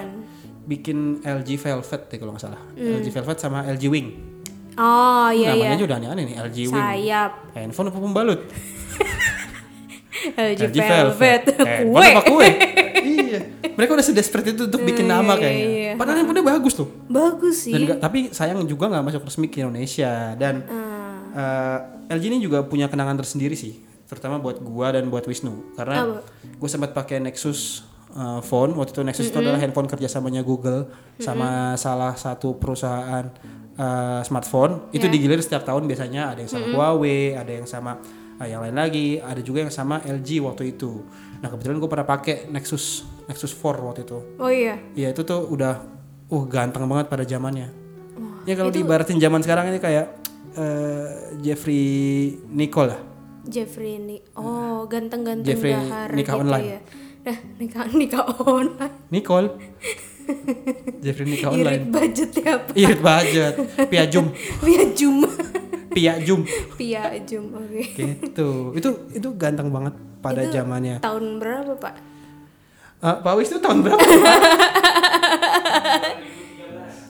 bikin 0.66 1.22
LG 1.22 1.62
Velvet 1.62 2.02
deh 2.10 2.18
kalau 2.18 2.34
nggak 2.34 2.44
salah. 2.44 2.60
LG 2.74 3.06
Velvet 3.14 3.38
sama 3.38 3.62
LG 3.70 3.84
Wing. 3.88 4.35
Oh 4.76 5.28
iya 5.28 5.50
Namanya 5.50 5.66
iya. 5.66 5.76
juga 5.76 5.88
udah 5.88 5.98
aneh-aneh 5.98 6.24
nih 6.24 6.36
LG 6.38 6.56
Wing. 6.66 6.76
Sayap. 6.76 7.30
Handphone 7.52 7.88
apa 7.88 7.98
pembalut? 7.98 8.40
LG, 10.26 10.60
LG 10.64 10.76
Velvet. 10.76 11.42
Handphone 11.54 11.92
Kue. 11.92 12.06
apa 12.08 12.22
kue? 12.24 12.48
iya. 13.14 13.38
Mereka 13.72 13.90
udah 13.92 14.06
sedesperate 14.06 14.48
itu 14.50 14.64
untuk 14.64 14.80
bikin 14.82 15.04
nama 15.04 15.32
kayaknya. 15.34 15.66
iya. 15.66 15.92
Padahal 15.94 16.16
handphonenya 16.18 16.46
bagus 16.46 16.72
tuh. 16.74 16.88
Bagus 17.06 17.56
sih. 17.62 17.72
Dan 17.72 17.80
nggak- 17.86 18.00
tapi 18.00 18.18
sayang 18.30 18.64
juga 18.64 18.88
nggak 18.88 19.04
masuk 19.06 19.22
resmi 19.22 19.46
ke 19.46 19.60
Indonesia 19.60 20.32
dan 20.34 20.64
eh, 21.32 21.78
LG 22.08 22.24
ini 22.26 22.38
juga 22.38 22.62
punya 22.62 22.86
kenangan 22.86 23.16
tersendiri 23.16 23.52
sih, 23.52 23.76
terutama 24.04 24.36
buat 24.36 24.56
gua 24.58 24.88
dan 24.90 25.06
buat 25.06 25.20
Wisnu 25.22 25.74
karena 25.74 26.22
gue 26.46 26.68
sempat 26.70 26.92
pakai 26.92 27.18
Nexus 27.18 27.84
eh, 28.16 28.40
phone 28.40 28.72
waktu 28.72 28.96
itu 28.96 29.02
Nexus 29.04 29.28
itu 29.28 29.38
adalah 29.38 29.60
handphone 29.60 29.86
kerjasamanya 29.86 30.40
Google 30.40 30.88
sama 31.20 31.76
salah 31.76 32.16
satu 32.16 32.56
perusahaan 32.56 33.28
eh, 33.76 34.20
smartphone 34.24 34.88
itu 34.96 35.04
digilir 35.06 35.38
setiap 35.44 35.68
tahun 35.68 35.84
biasanya 35.84 36.32
ada 36.32 36.40
yang 36.40 36.50
sama 36.50 36.66
Huawei, 36.72 37.36
ada 37.36 37.52
yang 37.52 37.68
sama 37.68 38.00
eh, 38.40 38.48
yang 38.48 38.60
lain 38.64 38.76
lagi, 38.76 39.20
ada 39.20 39.40
juga 39.44 39.68
yang 39.68 39.72
sama 39.72 40.00
LG 40.02 40.40
waktu 40.42 40.76
itu. 40.76 41.04
Nah 41.44 41.48
kebetulan 41.52 41.76
gue 41.76 41.90
pernah 41.90 42.08
pakai 42.08 42.48
Nexus 42.48 43.04
Nexus 43.28 43.52
4 43.52 43.84
waktu 43.84 44.00
itu. 44.08 44.18
Oh 44.40 44.50
iya. 44.50 44.80
Iya 44.96 45.12
itu 45.12 45.22
tuh 45.22 45.44
udah 45.52 45.84
uh 46.26 46.44
ganteng 46.48 46.88
banget 46.88 47.06
pada 47.12 47.22
zamannya. 47.22 47.84
ya 48.46 48.54
kalau 48.54 48.70
diibaratin 48.70 49.18
zaman 49.18 49.42
sekarang 49.42 49.74
ini 49.74 49.82
kayak 49.82 50.06
eh, 50.54 51.34
Jeffrey 51.42 51.84
Nicole 52.48 52.94
lah. 52.94 53.00
Jeffrey 53.46 53.98
ini. 53.98 54.22
Oh 54.38 54.86
ganteng-ganteng 54.86 55.46
Jeffrey 55.46 55.74
dahar 55.74 56.10
nikah 56.14 56.34
gitu 56.38 56.42
online. 56.46 56.66
ya. 56.66 56.80
Nah, 57.26 57.38
nikah 57.58 57.84
nikah 57.90 58.22
online. 58.38 58.94
Nicole. 59.10 59.48
Jeffrey 61.02 61.26
nikah 61.26 61.50
Irit 61.50 61.58
online. 61.60 61.82
budget 61.90 62.30
ya 62.32 62.50
apa? 62.54 62.70
Irit 62.72 63.00
budget. 63.00 63.52
Piajum. 63.86 64.26
Via 64.62 64.84
Zoom. 64.90 65.16
Piajum. 65.90 66.40
Via 66.74 67.02
Zoom. 67.20 67.44
Oke. 67.52 67.82
Gitu. 67.92 68.48
Itu 68.74 68.88
itu 69.10 69.28
ganteng 69.34 69.70
banget 69.70 69.94
pada 70.18 70.38
Itu 70.40 70.54
zamannya. 70.54 70.98
Tahun 70.98 71.24
berapa, 71.38 71.72
Pak? 71.74 71.94
Eh, 72.96 73.16
Pak 73.20 73.32
Wis 73.34 73.50
itu 73.50 73.58
tahun 73.58 73.78
berapa? 73.82 73.98
sih, 74.00 74.18
Pak? 74.18 74.38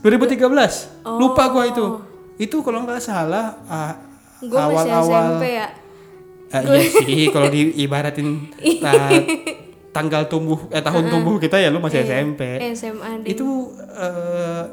2013. 0.00 1.12
Lupa 1.18 1.44
gua 1.48 1.64
itu. 1.66 1.84
Itu 2.36 2.60
kalau 2.60 2.84
nggak 2.84 3.00
salah 3.00 3.56
ah, 3.66 3.92
Gue 4.38 4.52
masih 4.52 4.92
awal-awal 4.92 5.24
SMP 5.34 5.46
ya. 5.56 5.68
Eh, 6.46 6.62
iya 6.62 6.88
sih 6.94 7.22
kalau 7.32 7.48
diibaratin 7.48 8.28
ta- 8.84 9.24
tanggal 9.96 10.28
tumbuh 10.28 10.68
eh 10.68 10.84
tahun 10.84 11.08
tumbuh 11.08 11.40
kita 11.40 11.56
ya 11.56 11.72
lu 11.72 11.80
masih 11.80 12.04
SMP. 12.04 12.60
SMA. 12.76 13.24
Itu 13.24 13.72
eh, 13.80 14.64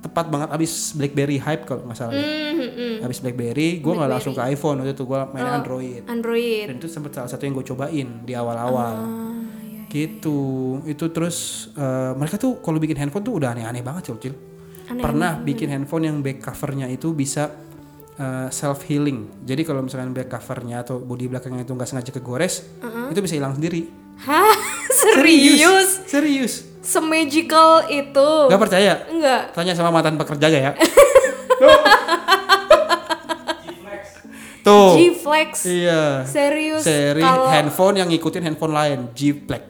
tepat 0.00 0.28
banget 0.28 0.48
abis 0.52 0.92
BlackBerry 0.96 1.40
hype 1.40 1.64
kalau 1.64 1.88
nggak 1.88 1.96
salah. 1.96 2.12
Hmm, 2.12 2.60
hmm. 2.60 2.94
Abis 3.04 3.20
BlackBerry, 3.20 3.80
gue 3.80 3.92
nggak 3.92 4.10
langsung 4.10 4.32
ke 4.32 4.42
iPhone 4.44 4.80
waktu 4.80 4.92
itu 4.92 5.04
gue 5.04 5.18
main 5.32 5.44
Oh. 5.44 5.56
Android. 5.60 6.02
Android. 6.08 6.66
Dan 6.68 6.76
itu 6.76 6.88
sempat 6.88 7.12
salah 7.16 7.28
satu 7.28 7.44
yang 7.44 7.56
gue 7.56 7.64
cobain 7.64 8.08
di 8.24 8.32
awal-awal. 8.32 8.94
Ah, 8.96 9.40
iya. 9.64 9.84
Gitu. 9.88 10.40
Itu 10.84 11.08
terus 11.08 11.68
eh, 11.72 12.12
mereka 12.16 12.36
tuh 12.36 12.60
kalau 12.60 12.76
bikin 12.76 12.96
handphone 12.96 13.24
tuh 13.24 13.40
udah 13.40 13.52
aneh-aneh 13.52 13.80
banget 13.80 14.12
cil. 14.12 14.32
Aneh, 14.88 15.04
Pernah 15.04 15.38
bikin 15.40 15.68
handphone 15.68 16.04
yang 16.08 16.16
back 16.20 16.44
covernya 16.44 16.88
itu 16.88 17.12
bisa 17.12 17.48
self 18.52 18.84
healing. 18.84 19.32
Jadi 19.48 19.64
kalau 19.64 19.80
misalkan 19.80 20.12
back 20.12 20.28
covernya 20.28 20.84
atau 20.84 21.00
bodi 21.00 21.24
belakangnya 21.24 21.64
itu 21.64 21.72
nggak 21.72 21.88
sengaja 21.88 22.12
kegores, 22.12 22.68
itu 23.08 23.16
bisa 23.16 23.32
hilang 23.40 23.56
sendiri. 23.56 23.88
Hah? 24.20 24.54
Serius? 25.00 26.04
Serius. 26.04 26.54
Semagical 26.80 27.86
itu? 27.88 28.30
Gak 28.48 28.60
percaya? 28.60 29.04
Enggak. 29.08 29.52
Tanya 29.52 29.72
sama 29.76 29.92
mantan 29.92 30.16
pekerjanya 30.16 30.72
ya. 30.72 30.72
Tuh. 34.60 34.92
G-Flex. 34.96 35.52
Iya. 35.64 36.24
Serius. 36.28 36.84
Seri 36.84 37.24
Kalau 37.24 37.48
handphone 37.48 37.96
yang 38.00 38.08
ngikutin 38.12 38.42
handphone 38.44 38.74
lain, 38.76 38.98
G-Plex. 39.16 39.68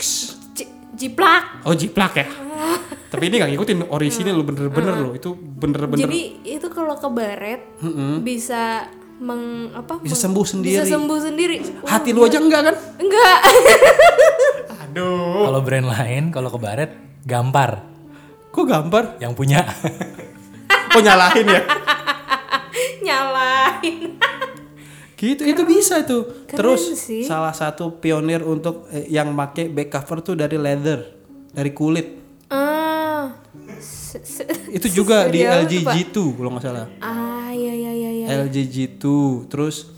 G- 0.54 0.71
G-Plak. 0.99 1.62
Oh, 1.62 1.75
G-Plak 1.75 2.12
ya. 2.19 2.26
Tapi 3.11 3.26
ini 3.26 3.42
gak 3.42 3.50
ngikutin 3.50 3.78
orisinil 3.90 4.35
lo 4.38 4.47
bener-bener 4.47 4.95
lo. 4.95 5.11
Itu 5.14 5.35
bener-bener 5.35 6.07
Jadi 6.07 6.47
itu 6.47 6.66
kalau 6.71 6.95
kebaret 6.95 7.75
bisa 8.23 8.87
meng 9.21 9.43
apa? 9.71 10.00
Bisa 10.00 10.17
meng- 10.17 10.25
sembuh 10.25 10.47
sendiri. 10.47 10.75
Bisa 10.75 10.87
sembuh 10.89 11.19
sendiri. 11.21 11.57
Hati 11.85 12.11
lu 12.11 12.25
aja 12.25 12.39
enggak 12.39 12.62
kan? 12.65 12.77
enggak. 12.97 13.39
Aduh. 14.89 15.45
Kalau 15.47 15.61
brand 15.61 15.87
lain, 15.87 16.23
kalau 16.29 16.49
ke 16.49 16.59
baret, 16.59 16.91
gampar 17.23 17.85
Kok 18.50 18.67
gambar? 18.67 19.05
yang 19.21 19.31
punya. 19.31 19.62
Kok 20.91 21.03
nyalahin 21.07 21.47
ya? 21.47 21.62
Nyalain. 23.07 24.19
Gitu, 25.15 25.43
itu 25.45 25.62
bisa 25.62 26.00
tuh. 26.03 26.49
Keren 26.49 26.59
Terus 26.59 26.83
sih. 26.97 27.23
salah 27.23 27.53
satu 27.53 28.00
pionir 28.00 28.41
untuk 28.41 28.89
eh, 28.89 29.05
yang 29.07 29.31
make 29.31 29.69
back 29.69 29.93
cover 29.93 30.25
tuh 30.25 30.33
dari 30.33 30.57
leather, 30.57 31.12
dari 31.53 31.71
kulit. 31.71 32.09
Ah. 32.49 33.37
Itu 34.67 34.89
juga 34.91 35.29
di 35.29 35.45
LG 35.45 35.73
tuh, 35.77 35.85
Pak? 35.85 35.95
G2 35.95 36.17
kalau 36.35 36.50
nggak 36.50 36.65
salah. 36.65 36.87
Ah, 36.99 37.20
LG 38.31 38.57
G2 38.71 39.05
terus 39.51 39.91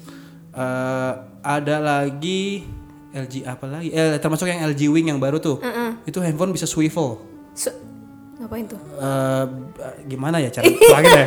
uh, 0.56 1.12
ada 1.42 1.76
lagi 1.82 2.64
LG 3.12 3.44
apa 3.44 3.68
lagi 3.68 3.92
eh 3.92 4.16
termasuk 4.16 4.48
yang 4.48 4.64
LG 4.72 4.88
Wing 4.88 5.12
yang 5.12 5.20
baru 5.20 5.36
tuh 5.36 5.60
uh-uh. 5.60 6.00
itu 6.08 6.18
handphone 6.24 6.52
bisa 6.54 6.64
swivel 6.64 7.20
Su 7.52 7.68
ngapain 8.40 8.66
tuh 8.66 8.80
uh, 8.98 9.46
gimana 10.08 10.42
ya 10.42 10.50
cara 10.50 10.66
ya 10.66 11.24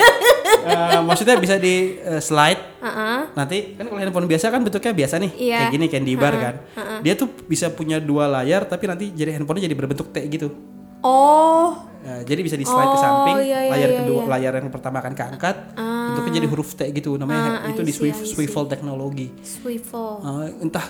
uh, 0.66 1.02
maksudnya 1.08 1.38
bisa 1.40 1.56
di 1.62 1.96
uh, 2.02 2.20
slide 2.20 2.82
uh 2.82 2.88
-uh. 2.90 3.20
nanti 3.38 3.78
kan 3.78 3.86
kalau 3.88 4.02
handphone 4.02 4.28
biasa 4.28 4.52
kan 4.52 4.66
bentuknya 4.66 4.92
biasa 4.92 5.16
nih 5.22 5.32
yeah. 5.38 5.60
kayak 5.64 5.74
gini 5.78 5.86
candy 5.88 6.14
bar 6.18 6.34
uh 6.34 6.36
-uh. 6.36 6.44
kan 6.44 6.56
uh 6.58 6.80
-uh. 6.82 7.00
dia 7.06 7.14
tuh 7.16 7.30
bisa 7.48 7.72
punya 7.72 8.02
dua 8.02 8.28
layar 8.28 8.66
tapi 8.66 8.90
nanti 8.90 9.14
jadi 9.14 9.38
handphonenya 9.38 9.70
jadi 9.70 9.78
berbentuk 9.78 10.10
T 10.12 10.18
gitu 10.28 10.75
Oh. 11.06 11.70
Nah, 12.02 12.22
jadi 12.22 12.42
bisa 12.42 12.54
di 12.54 12.62
slide 12.62 12.86
ke 12.88 12.92
Oh, 12.92 13.02
samping 13.02 13.38
iya, 13.42 13.66
iya, 13.66 13.72
layar 13.72 13.90
iya, 13.90 13.98
kedua 14.02 14.20
iya. 14.20 14.30
layar 14.30 14.54
yang 14.58 14.70
pertama 14.70 15.02
akan 15.02 15.14
keangkat 15.14 15.56
bentuknya 15.74 16.34
jadi 16.38 16.48
huruf 16.48 16.70
T 16.72 16.82
gitu 16.92 17.18
namanya 17.18 17.66
Ah, 17.66 17.70
itu 17.70 17.82
I 17.82 17.86
di 17.86 17.94
see, 17.94 18.14
swivel, 18.14 18.64
see. 18.66 18.70
teknologi 18.70 19.28
Swivel. 19.42 20.22
Uh, 20.22 20.46
entah 20.62 20.86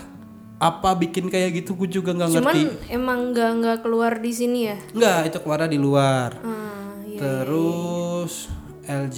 apa 0.55 0.91
bikin 0.93 1.27
kayak 1.27 1.55
gitu 1.55 1.75
gue 1.75 1.88
juga 1.89 2.12
nggak 2.12 2.36
Cuman 2.36 2.51
ngerti 2.51 2.63
emang 2.89 3.19
nggak 3.31 3.51
nggak 3.60 3.77
keluar 3.79 4.19
di 4.19 4.31
sini 4.31 4.60
ya? 4.65 4.77
nggak 4.91 5.19
itu 5.27 5.38
keluarnya 5.39 5.69
di 5.72 5.79
luar 5.79 6.29
Ah, 6.38 6.95
iya. 7.01 7.19
terus 7.19 8.51
LG 8.84 9.17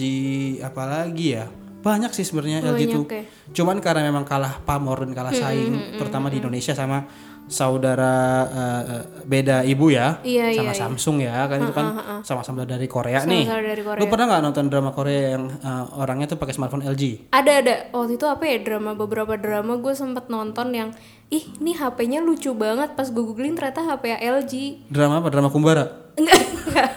apa 0.61 0.83
lagi 0.85 1.33
ya 1.33 1.45
banyak 1.77 2.11
sih 2.11 2.25
sebenarnya 2.25 2.61
LG 2.67 2.81
tuh 2.89 3.03
ya. 3.05 3.23
cuman 3.53 3.77
karena 3.79 4.05
memang 4.05 4.21
kalah 4.21 4.61
pamor 4.61 5.01
dan 5.01 5.13
kalah 5.13 5.31
saing 5.31 5.97
terutama 5.97 6.27
di 6.27 6.37
Indonesia 6.37 6.73
sama 6.73 7.05
saudara 7.47 8.15
uh, 8.47 9.01
beda 9.23 9.63
ibu 9.63 9.87
ya? 9.87 10.19
Iya, 10.21 10.51
sama 10.51 10.71
iya, 10.71 10.73
iya. 10.75 10.81
Samsung 10.83 11.17
ya 11.23 11.47
kan 11.47 11.57
itu 11.63 11.73
kan 11.73 11.87
sama-sama 12.21 12.67
dari 12.67 12.87
Korea 12.91 13.23
nih. 13.23 13.47
Sama-sama 13.47 13.63
dari 13.63 13.81
Korea. 13.83 13.99
lu 14.03 14.05
pernah 14.11 14.25
nggak 14.27 14.43
nonton 14.43 14.65
drama 14.67 14.91
Korea 14.91 15.39
yang 15.39 15.43
uh, 15.63 15.99
orangnya 15.99 16.27
tuh 16.27 16.37
pakai 16.37 16.53
smartphone 16.53 16.83
LG 16.83 17.31
Ada 17.31 17.51
ada. 17.63 17.75
Waktu 17.95 18.19
itu 18.19 18.25
apa 18.27 18.43
ya 18.43 18.57
drama 18.59 18.91
beberapa 18.93 19.33
drama 19.39 19.79
gue 19.79 19.93
sempet 19.95 20.27
nonton 20.27 20.67
yang 20.75 20.89
ih 21.31 21.43
ini 21.63 21.71
HP-nya 21.73 22.19
lucu 22.19 22.51
banget. 22.51 22.93
Pas 22.99 23.07
gue 23.07 23.23
googling 23.23 23.55
ternyata 23.55 23.81
HP 23.83 24.19
LG 24.19 24.53
drama 24.91 25.23
apa? 25.23 25.27
Drama 25.31 25.47
Kumbara? 25.47 26.13
Enggak 26.19 26.39
enggak. 26.43 26.91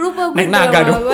Lupa 0.00 0.22
gue 0.32 0.36
Naik 0.36 0.48
naga 0.48 0.78
dong. 0.88 0.96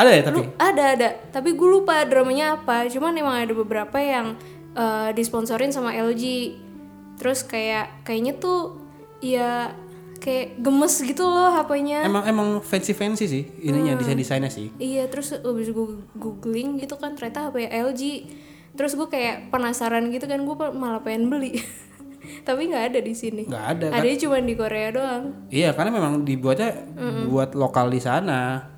ada 0.00 0.10
ya 0.10 0.22
tapi? 0.26 0.40
Lu- 0.42 0.50
ada 0.58 0.84
ada. 0.96 1.08
Tapi 1.30 1.48
gue 1.54 1.68
lupa 1.68 2.02
dramanya 2.02 2.58
apa. 2.58 2.88
Cuman 2.90 3.14
emang 3.14 3.36
ada 3.38 3.52
beberapa 3.54 3.98
yang 4.00 4.34
eh, 4.74 5.10
disponsorin 5.14 5.70
sama 5.70 5.94
LG 5.94 6.54
terus 7.14 7.46
kayak 7.46 8.02
kayaknya 8.02 8.34
tuh 8.36 8.82
ya 9.22 9.70
kayak 10.18 10.58
gemes 10.58 10.98
gitu 11.04 11.24
loh 11.24 11.52
HP-nya 11.52 12.04
emang 12.04 12.24
emang 12.26 12.48
fancy 12.58 12.96
fancy 12.96 13.28
sih 13.30 13.44
ininya 13.62 13.94
desain 13.94 14.18
desainnya 14.18 14.50
sih. 14.50 14.72
Iya 14.80 15.06
terus 15.06 15.36
abis 15.36 15.70
gue 15.70 15.88
googling 16.16 16.80
gitu 16.80 16.96
kan 16.96 17.14
ternyata 17.14 17.52
HP 17.52 17.70
LG 17.70 18.02
Terus 18.74 18.98
gue 18.98 19.06
kayak 19.06 19.54
penasaran 19.54 20.10
gitu 20.10 20.26
kan 20.26 20.42
gue 20.42 20.56
malah 20.74 21.00
pengen 21.00 21.30
beli. 21.30 21.62
Tapi 22.46 22.66
nggak 22.66 22.84
ada 22.94 23.00
di 23.00 23.14
sini. 23.14 23.46
Nggak 23.46 23.66
ada 23.78 23.86
kan? 23.94 23.98
Adanya 24.02 24.18
cuma 24.18 24.36
di 24.42 24.54
Korea 24.58 24.88
doang. 24.90 25.24
Iya, 25.48 25.70
karena 25.78 25.90
memang 25.94 26.26
dibuatnya 26.26 26.70
buat 27.30 27.54
lokal 27.54 27.94
di 27.94 28.02
sana. 28.02 28.73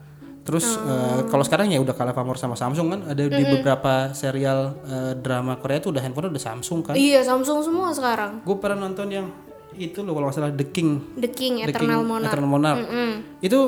Terus 0.47 0.79
eh, 0.79 1.27
kalau 1.27 1.43
sekarang 1.43 1.67
ya 1.69 1.83
udah 1.83 1.91
kalah 1.91 2.15
pamor 2.15 2.39
sama 2.39 2.55
Samsung 2.55 2.87
kan. 2.87 3.01
Ada 3.11 3.27
di 3.27 3.43
beberapa 3.43 4.15
serial 4.15 4.79
eh, 4.87 5.13
drama 5.19 5.59
Korea 5.59 5.83
tuh 5.83 5.91
udah 5.91 6.03
handphone 6.07 6.31
udah 6.31 6.39
Samsung 6.39 6.87
kan. 6.87 6.95
Iya 6.95 7.27
Samsung 7.27 7.67
semua 7.67 7.91
sekarang 7.91 8.47
Gue 8.47 8.57
pernah 8.57 8.87
nonton 8.87 9.11
yang 9.11 9.27
itu 9.75 10.01
loh 10.01 10.15
kalau 10.15 10.31
nggak 10.31 10.37
salah 10.39 10.53
The 10.55 10.67
King. 10.71 10.91
The 11.19 11.31
King 11.35 11.61
The 11.61 11.75
Eternal 11.75 12.01
King 12.01 12.09
Monarch 12.09 12.31
Eternal 12.31 12.49
Monarch. 12.49 12.79
Itu 13.43 13.59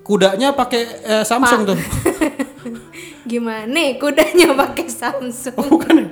kudanya 0.00 0.56
pakai 0.56 0.82
eh, 1.04 1.24
Samsung 1.28 1.68
tuh. 1.68 1.78
Gimana 3.30 3.80
kudanya 4.02 4.50
pakai 4.56 4.86
Samsung 4.90 5.54
Bukan 5.54 5.94
ya? 5.94 6.08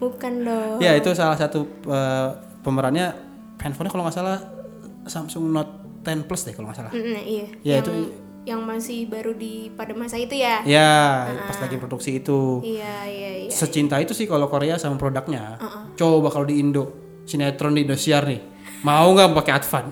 Bukan 0.00 0.32
dong 0.48 0.78
Ya 0.80 0.96
itu 0.96 1.12
salah 1.12 1.36
satu 1.36 1.66
eh, 1.84 2.28
pemerannya 2.64 3.12
handphonenya 3.58 3.92
kalau 3.92 4.04
nggak 4.08 4.16
salah 4.16 4.38
Samsung 5.04 5.50
Note 5.50 5.72
10 6.04 6.24
Plus 6.24 6.40
deh 6.46 6.54
kalau 6.56 6.72
nggak 6.72 6.78
salah. 6.78 6.92
Mm, 6.94 7.20
Iya 7.20 7.46
Ya, 7.60 7.74
yang, 7.76 7.84
itu- 7.84 8.27
yang 8.48 8.64
masih 8.64 9.04
baru 9.04 9.36
di 9.36 9.68
pada 9.76 9.92
masa 9.92 10.16
itu 10.16 10.32
ya 10.32 10.64
Ya, 10.64 11.28
pas 11.44 11.60
lagi 11.60 11.76
produksi 11.76 12.16
itu. 12.18 12.64
Iya 12.64 13.04
iya 13.04 13.30
iya 13.44 13.50
secinta 13.52 14.00
itu 14.00 14.16
sih 14.16 14.24
kalau 14.24 14.48
Korea 14.48 14.80
sama 14.80 14.96
produknya. 14.96 15.60
Coba 15.94 16.32
kalau 16.32 16.48
di 16.48 16.56
Indo, 16.56 16.88
sinetron 17.28 17.76
di 17.76 17.84
Indosiar 17.84 18.24
nih, 18.24 18.40
mau 18.80 19.12
nggak 19.12 19.36
pakai 19.36 19.52
Advan? 19.52 19.84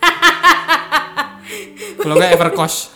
kalau 2.00 2.14
nggak 2.16 2.32
Evercost, 2.36 2.92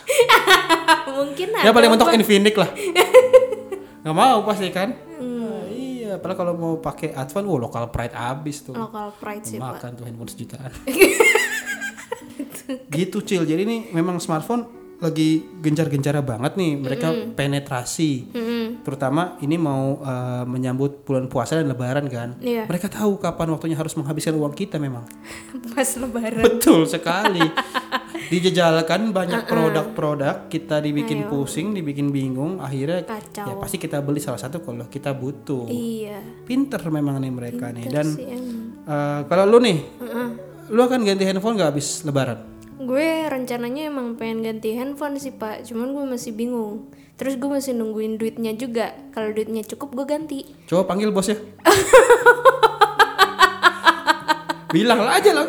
Mungkin 1.15 1.47
ya 1.57 1.73
paling 1.73 1.89
mentok. 1.89 2.13
Infinix 2.13 2.55
lah. 2.55 2.69
Nggak 4.05 4.13
mau 4.13 4.45
pasti 4.45 4.69
kan? 4.69 4.93
Nah, 5.17 5.65
iya, 5.73 6.21
padahal 6.21 6.37
kalau 6.37 6.53
mau 6.53 6.73
pakai 6.77 7.17
Advan, 7.17 7.49
wow 7.49 7.57
lokal 7.57 7.89
pride 7.89 8.13
abis 8.13 8.61
tuh. 8.61 8.77
Local 8.77 9.09
pride 9.17 9.41
sih 9.41 9.57
Pak 9.57 9.81
Makan 9.81 9.89
tuh 9.97 10.05
handphone 10.05 10.29
sejutaan. 10.29 10.69
Gitu 12.89 13.21
cil. 13.21 13.43
Jadi 13.45 13.61
ini 13.63 13.77
memang 13.93 14.17
smartphone 14.21 14.85
lagi 14.95 15.43
gencar-gencarnya 15.59 16.23
banget 16.23 16.55
nih. 16.55 16.71
Mereka 16.79 17.07
penetrasi. 17.35 18.31
Terutama 18.81 19.35
ini 19.43 19.55
mau 19.59 19.99
eh, 20.01 20.43
menyambut 20.47 21.03
bulan 21.03 21.27
puasa 21.27 21.59
dan 21.59 21.67
lebaran 21.69 22.07
kan. 22.07 22.39
Iya. 22.39 22.65
Mereka 22.65 22.87
tahu 22.87 23.19
kapan 23.19 23.51
waktunya 23.53 23.77
harus 23.77 23.93
menghabiskan 23.99 24.35
uang 24.35 24.55
kita 24.55 24.79
memang. 24.79 25.03
Pas 25.75 25.89
lebaran 25.99 26.43
Betul 26.43 26.87
sekali. 26.87 27.43
dijejalkan 28.25 29.13
banyak 29.13 29.45
produk-produk 29.45 30.49
kita 30.49 30.81
dibikin 30.81 31.29
pusing 31.29 31.77
dibikin 31.77 32.09
bingung 32.09 32.57
akhirnya 32.57 33.05
Kacau. 33.05 33.45
ya 33.45 33.53
pasti 33.61 33.77
kita 33.77 34.01
beli 34.01 34.17
salah 34.17 34.41
satu 34.41 34.65
kalau 34.65 34.89
kita 34.89 35.13
butuh 35.13 35.69
iya 35.69 36.17
pinter 36.41 36.81
memang 36.89 37.21
nih 37.21 37.33
mereka 37.33 37.69
nih 37.69 37.85
dan 37.85 38.07
sih 38.09 38.25
eh, 38.85 39.19
kalau 39.29 39.45
lu 39.45 39.61
nih 39.61 39.77
lu 40.73 40.81
akan 40.81 41.05
ganti 41.05 41.23
handphone 41.29 41.53
nggak 41.53 41.69
habis 41.69 42.01
lebaran 42.01 42.54
gue 42.85 43.27
rencananya 43.27 43.89
emang 43.89 44.15
pengen 44.15 44.45
ganti 44.45 44.77
handphone 44.77 45.17
sih 45.17 45.33
pak. 45.33 45.65
Cuman 45.65 45.91
gue 45.91 46.05
masih 46.05 46.31
bingung. 46.31 46.93
Terus 47.17 47.35
gue 47.35 47.49
masih 47.49 47.73
nungguin 47.73 48.21
duitnya 48.21 48.53
juga. 48.53 48.93
Kalau 49.11 49.33
duitnya 49.33 49.65
cukup 49.65 49.97
gue 49.97 50.05
ganti. 50.05 50.39
Coba 50.69 50.87
panggil 50.87 51.09
bos 51.09 51.27
ya. 51.27 51.37
Bilang 54.75 55.01
lah 55.01 55.19
aja 55.19 55.31
lah. 55.33 55.47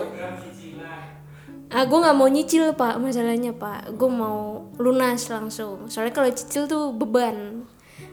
Ah 1.66 1.83
gue 1.83 1.99
nggak 1.99 2.16
mau 2.16 2.31
nyicil 2.31 2.73
pak 2.78 2.97
masalahnya 3.02 3.52
pak. 3.52 3.93
Gue 3.99 4.09
mau 4.09 4.71
lunas 4.78 5.28
langsung. 5.28 5.90
Soalnya 5.93 6.14
kalau 6.14 6.31
cicil 6.31 6.64
tuh 6.64 6.95
beban. 6.95 7.66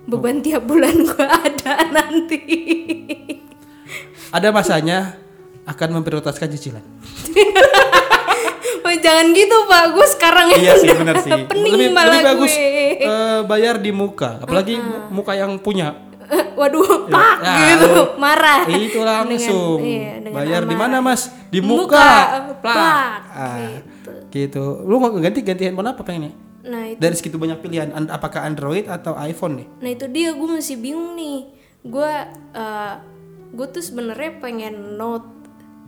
Beban 0.10 0.44
tiap 0.44 0.68
bulan 0.68 0.96
gue 1.08 1.28
ada 1.28 1.74
nanti. 1.94 2.40
Ada 4.34 4.50
masanya 4.50 5.22
akan 5.64 6.02
memprioritaskan 6.02 6.50
cicilan. 6.58 6.84
oh, 6.84 8.02
jangan 9.04 9.26
gitu 9.36 9.58
pak. 9.68 9.84
Gue 9.92 10.08
sekarang 10.08 10.46
iya 10.56 10.74
sih 10.80 10.88
benar 10.96 11.16
sih. 11.20 11.32
pening 11.52 11.74
lebih, 11.76 11.90
malah 11.92 12.16
lebih 12.16 12.28
bagus 12.32 12.54
gue 12.56 13.04
eh, 13.04 13.40
bayar 13.44 13.76
di 13.78 13.92
muka. 13.92 14.40
Apalagi 14.40 14.80
muka 15.12 15.36
yang 15.36 15.60
punya. 15.60 15.94
Waduh 16.60 17.12
pak 17.12 17.36
Ya, 17.44 17.76
gitu. 17.76 18.16
marah. 18.16 18.64
Itu 18.66 19.04
langsung. 19.04 19.84
Dengan- 19.84 19.86
iya, 19.86 20.12
dengan 20.24 20.36
bayar 20.40 20.62
di 20.64 20.76
mana 20.80 20.98
mas? 21.04 21.28
Di 21.52 21.60
Muka, 21.60 21.76
muka, 21.84 22.10
plak, 22.64 22.64
plak. 22.64 23.20
Ah, 23.36 23.58
gitu. 24.34 24.82
lu 24.82 24.98
mau 24.98 25.14
ganti 25.14 25.46
ganti 25.46 25.70
handphone 25.70 25.94
apa 25.94 26.02
pengennya 26.02 26.34
nah 26.64 26.88
itu 26.88 26.96
dari 26.96 27.16
segitu 27.20 27.36
banyak 27.36 27.60
pilihan. 27.60 27.92
An- 27.92 28.08
apakah 28.08 28.48
Android 28.48 28.88
atau 28.88 29.20
iPhone 29.20 29.60
nih? 29.60 29.68
Nah 29.84 29.90
itu 29.92 30.06
dia. 30.08 30.32
Gue 30.32 30.48
masih 30.48 30.80
bingung 30.80 31.12
nih. 31.20 31.52
Gue 31.84 32.12
uh, 32.56 32.94
gue 33.52 33.68
tuh 33.68 33.84
sebenarnya 33.84 34.40
pengen 34.40 34.96
note, 34.96 35.28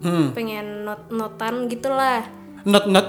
hmm. 0.03 0.35
pengen 0.35 0.83
not 0.83 1.07
notan 1.07 1.71
gitulah. 1.71 2.27
Not 2.65 2.85
not 2.89 3.07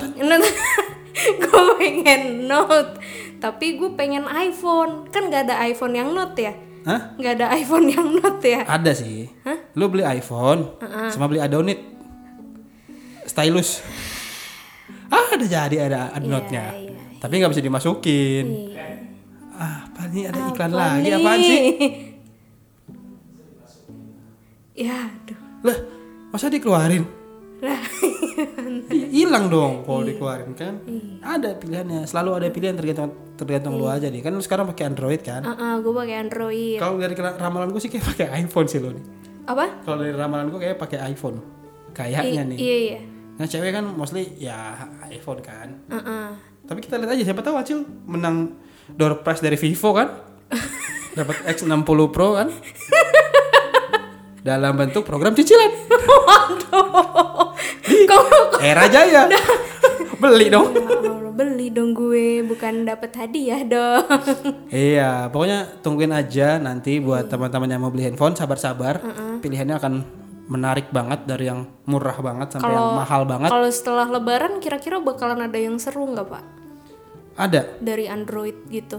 gue 1.16 1.62
pengen 1.80 2.44
note, 2.44 3.00
tapi 3.40 3.80
gue 3.80 3.90
pengen 3.96 4.28
iPhone. 4.28 5.08
Kan 5.08 5.32
gak 5.32 5.48
ada 5.48 5.64
iPhone 5.64 5.96
yang 5.96 6.12
note 6.12 6.36
ya? 6.36 6.52
Hah? 6.86 7.16
Gak 7.18 7.40
ada 7.40 7.50
iPhone 7.56 7.88
yang 7.90 8.06
note 8.20 8.44
ya? 8.44 8.62
ada 8.68 8.92
sih. 8.92 9.26
Lu 9.75 9.88
beli 9.88 10.04
iPhone 10.04 10.76
sama 11.10 11.26
beli 11.26 11.40
Adonit 11.40 11.80
stylus. 13.26 13.82
Ah 15.10 15.34
ada 15.34 15.46
jadi 15.46 15.76
ada 15.86 16.10
note-nya 16.18 16.75
iya, 16.75 16.98
tapi 17.22 17.38
nggak 17.38 17.52
bisa 17.54 17.62
dimasukin. 17.62 18.75
Iya. 18.75 18.86
ah 19.54 19.86
apa 19.86 20.10
nih? 20.10 20.25
Ada 20.30 20.40
iklan 20.50 20.72
lagi. 20.75 21.08
apaan 21.14 21.40
sih? 21.40 21.62
Ya, 24.76 25.08
aduh. 25.08 25.40
lah 25.64 25.78
masa 26.28 26.52
dikeluarin 26.52 27.08
hilang 29.16 29.48
dong 29.48 29.72
kalau 29.88 30.02
dikeluarin 30.04 30.52
kan? 30.52 30.75
Iya. 30.84 31.25
ada 31.25 31.50
pilihannya 31.56 32.04
selalu 32.04 32.30
ada 32.36 32.46
pilihan 32.52 32.76
tergantung 32.76 33.12
tergantung 33.36 33.80
lu 33.80 33.88
aja 33.88 34.12
nih. 34.12 34.20
Kan 34.20 34.36
lu 34.36 34.42
sekarang 34.44 34.68
pakai 34.68 34.92
Android 34.92 35.20
kan? 35.25 35.40
Uh 35.44 35.80
gue 35.80 35.92
pakai 35.92 36.16
Android. 36.20 36.76
kalau 36.76 37.00
dari 37.00 37.16
ramalan 37.16 37.68
gue 37.72 37.80
sih 37.80 37.88
kayak 37.88 38.04
pakai 38.12 38.26
iPhone 38.44 38.68
sih 38.68 38.78
lo 38.80 38.92
nih. 38.92 39.04
Apa? 39.46 39.86
kalau 39.86 40.02
dari 40.02 40.12
ramalan 40.12 40.52
gue 40.52 40.60
kayak 40.60 40.76
pakai 40.76 40.98
iPhone. 41.12 41.40
Kayaknya 41.96 42.42
nih. 42.44 42.58
Iya 42.60 42.76
iya. 42.76 42.98
nah 43.36 43.44
cewek 43.44 43.72
kan 43.72 43.84
mostly 43.84 44.32
ya 44.36 44.76
iPhone 45.12 45.40
kan? 45.44 45.80
Uh-uh. 45.92 46.32
tapi 46.66 46.80
kita 46.80 46.96
lihat 46.96 47.14
aja 47.14 47.22
siapa 47.25 47.44
tahu 47.44 47.56
Acil 47.60 47.84
menang 48.08 48.56
door 48.92 49.25
prize 49.25 49.40
dari 49.40 49.56
Vivo 49.56 49.96
kan? 49.96 50.08
Dapat 51.16 51.48
X60 51.56 52.00
Pro 52.12 52.36
kan? 52.36 52.52
Dalam 54.46 54.78
bentuk 54.78 55.02
program 55.02 55.32
cicilan 55.34 55.72
Kok 57.87 58.25
era 58.59 58.85
jaya 58.87 59.31
beli 60.16 60.49
dong 60.49 60.73
Ya 60.73 61.17
beli 61.37 61.69
dong 61.69 61.93
gue, 61.93 62.41
bukan 62.41 62.89
dapat 62.89 63.13
hadiah 63.13 63.60
dong. 63.60 64.08
Iya, 64.73 65.28
pokoknya 65.28 65.84
tungguin 65.84 66.08
aja 66.08 66.56
nanti 66.56 66.97
buat 66.97 67.28
teman-teman 67.28 67.69
yang 67.69 67.82
mau 67.84 67.93
beli 67.93 68.08
handphone 68.08 68.32
sabar-sabar. 68.32 69.04
Pilihannya 69.45 69.76
akan 69.76 69.95
menarik 70.49 70.89
banget 70.89 71.28
dari 71.28 71.52
yang 71.52 71.69
murah 71.84 72.17
banget 72.25 72.56
sampai 72.56 72.73
yang 72.73 72.97
mahal 72.97 73.28
banget. 73.28 73.52
Kalau 73.52 73.69
setelah 73.69 74.08
Lebaran, 74.08 74.65
kira-kira 74.65 74.97
bakalan 74.97 75.45
ada 75.45 75.60
yang 75.60 75.76
seru 75.76 76.08
nggak 76.08 76.25
pak? 76.25 76.45
Ada 77.37 77.76
Dari 77.84 78.08
Android 78.08 78.56
gitu. 78.73 78.97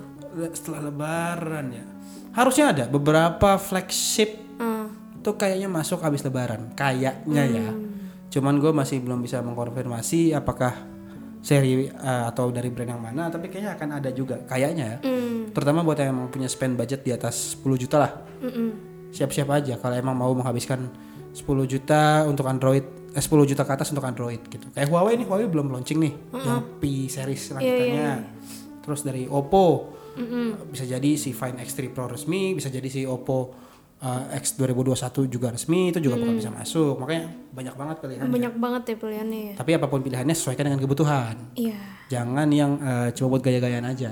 setelah 0.54 0.86
lebaran 0.86 1.74
ya. 1.74 1.82
Harusnya 2.38 2.70
ada 2.70 2.84
beberapa 2.86 3.58
flagship 3.58 4.46
Hmm. 4.62 4.94
tuh 5.26 5.34
kayaknya 5.34 5.66
masuk 5.66 6.06
habis 6.06 6.22
lebaran. 6.22 6.70
Kayaknya 6.78 7.44
ya. 7.50 7.66
Cuman 8.28 8.60
gue 8.60 8.72
masih 8.76 9.00
belum 9.00 9.24
bisa 9.24 9.40
mengkonfirmasi 9.40 10.36
apakah 10.36 10.76
seri 11.42 11.88
eh, 11.88 12.24
atau 12.28 12.52
dari 12.52 12.68
brand 12.68 12.92
yang 12.92 13.04
mana, 13.04 13.32
tapi 13.32 13.48
kayaknya 13.48 13.80
akan 13.80 13.90
ada 14.04 14.10
juga 14.12 14.44
kayaknya 14.44 14.86
ya. 14.86 14.98
Hmm. 15.08 15.54
Terutama 15.56 15.86
buat 15.86 15.96
yang 16.02 16.12
emang 16.12 16.28
punya 16.28 16.52
spend 16.52 16.76
budget 16.76 17.08
di 17.08 17.16
atas 17.16 17.56
10 17.63 17.78
juta 17.80 17.98
lah. 18.04 18.12
Siap-siap 19.16 19.48
aja 19.48 19.80
kalau 19.80 19.96
emang 19.96 20.16
mau 20.18 20.32
menghabiskan 20.36 20.92
10 21.32 21.46
juta 21.70 22.28
untuk 22.28 22.50
Android 22.52 22.84
eh, 23.16 23.24
10 23.24 23.32
juta 23.48 23.63
ke 23.63 23.72
atas 23.72 23.88
untuk 23.96 24.04
Android 24.04 24.42
gitu. 24.44 24.68
Kayak 24.76 24.92
Huawei 24.92 25.16
nih, 25.16 25.26
Huawei 25.30 25.48
belum 25.48 25.72
launching 25.72 26.00
nih 26.04 26.13
yang 26.36 26.62
P 26.84 27.08
series 27.08 27.56
lanjutannya. 27.56 28.12
Terus 28.84 29.02
dari 29.08 29.24
Oppo 29.28 29.96
bisa 30.68 30.84
jadi 30.84 31.13
si 31.13 31.32
Find 31.32 31.62
X3 31.62 31.94
Pro 31.94 32.10
resmi, 32.10 32.58
bisa 32.58 32.68
jadi 32.74 32.90
si 32.90 33.06
Oppo 33.06 33.67
uh, 34.02 34.24
X 34.38 34.58
2021 34.58 35.28
juga 35.32 35.48
resmi, 35.50 35.90
itu 35.90 36.00
juga 36.02 36.22
bakal 36.22 36.36
bisa 36.38 36.52
masuk. 36.54 36.96
Makanya 37.02 37.24
banyak 37.54 37.76
banget 37.78 37.96
pilihannya. 38.02 38.34
Banyak 38.34 38.54
banget 38.58 38.82
ya 38.86 38.96
pilihannya 39.00 39.40
ya. 39.40 39.54
Tapi 39.58 39.72
apa 39.74 39.86
pun 39.90 40.00
pilihannya 40.06 40.36
sesuaikan 40.38 40.66
dengan 40.70 40.82
kebutuhan. 40.82 41.36
Iya. 41.58 41.80
Jangan 42.08 42.48
yang 42.54 42.72
uh, 42.80 43.10
cuma 43.14 43.38
buat 43.38 43.44
gaya-gayaan 43.44 43.88
aja. 43.88 44.12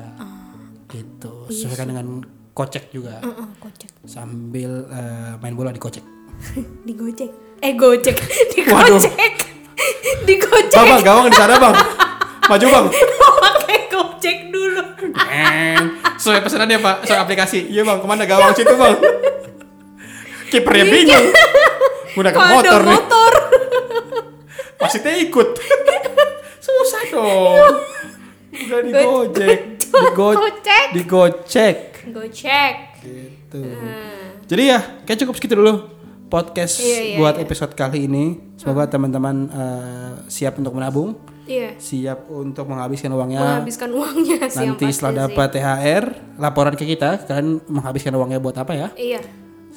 Gitu. 0.90 1.34
Sesuaikan 1.52 1.92
dengan 1.92 2.24
kocek 2.56 2.90
juga. 2.90 3.20
Heeh, 3.20 3.48
kocek. 3.60 3.90
Sambil 4.08 4.88
uh, 4.88 5.36
main 5.44 5.54
bola 5.54 5.70
di 5.76 5.82
kocek. 5.82 6.04
Digojek. 6.88 7.32
Eh 7.64 7.72
gojek. 7.72 8.20
Waduh. 8.68 9.00
Digojek. 9.00 9.34
Digojek. 10.28 10.76
Bang, 10.76 10.88
bang, 10.92 11.02
gawang 11.08 11.26
di 11.32 11.38
sana 11.40 11.56
bang. 11.56 11.76
Maju 12.52 12.66
bang. 12.68 12.86
Pakai 13.42 13.80
gojek 13.90 14.38
dulu. 14.52 14.84
Sesuai 16.20 16.44
pesanannya 16.44 16.78
pak, 16.84 17.08
sesuai 17.08 17.20
aplikasi. 17.26 17.72
Iya 17.72 17.88
bang, 17.88 17.98
ke 18.04 18.06
mana 18.06 18.28
gawang 18.28 18.52
situ 18.52 18.76
bang? 18.76 18.92
Kipernya 20.56 20.86
bingung. 20.86 21.26
Gunakan 22.14 22.32
Kok 22.34 22.42
ada 22.42 22.54
motor 22.56 22.82
nih. 22.82 22.96
motor. 22.96 23.32
Wasitnya 24.78 25.14
ikut. 25.20 25.50
Susah 26.60 27.02
dong. 27.10 27.76
Udah 28.56 28.80
digojek. 28.82 29.60
Digo- 29.96 30.36
Gocek. 30.36 30.86
digocek. 30.92 31.78
Gojek. 32.10 32.76
Gitu. 33.00 33.62
Jadi 34.46 34.64
ya, 34.66 34.80
kayak 35.04 35.20
cukup 35.24 35.34
segitu 35.36 35.56
dulu 35.56 35.88
podcast 36.26 36.80
Iya, 36.80 37.00
iya, 37.02 37.18
buat 37.18 37.36
iya. 37.36 37.44
episode 37.44 37.72
kali 37.74 38.04
ini. 38.04 38.26
Semoga 38.56 38.88
teman-teman 38.88 39.48
eh, 39.48 40.14
siap 40.28 40.58
untuk 40.58 40.74
menabung, 40.74 41.16
Iya. 41.46 41.78
siap 41.78 42.28
untuk 42.28 42.66
menghabiskan 42.66 43.08
uangnya. 43.10 43.40
Menghabiskan 43.40 43.90
uangnya 43.90 44.38
Nanti 44.50 44.86
setelah 44.90 45.14
dapat 45.26 45.48
THR, 45.54 46.04
laporan 46.36 46.76
ke 46.76 46.84
kita, 46.86 47.24
kalian 47.24 47.64
menghabiskan 47.66 48.12
uangnya 48.12 48.40
buat 48.40 48.58
apa 48.58 48.74
ya? 48.74 48.88
Iya. 48.96 49.22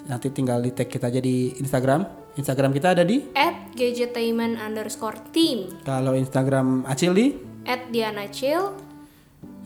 Nanti 0.09 0.33
tinggal 0.33 0.65
di 0.65 0.73
tag 0.73 0.89
kita 0.89 1.13
aja 1.13 1.21
di 1.21 1.53
Instagram. 1.61 2.33
Instagram 2.41 2.73
kita 2.73 2.97
ada 2.97 3.05
di. 3.05 3.29
At 3.37 3.77
gadgetainment 3.77 4.57
underscore 4.57 5.21
team. 5.37 5.69
Kalau 5.85 6.17
Instagram 6.17 6.89
Acil 6.89 7.13
di. 7.13 7.37
At 7.69 7.93
Diana 7.93 8.25
Chill. 8.33 8.73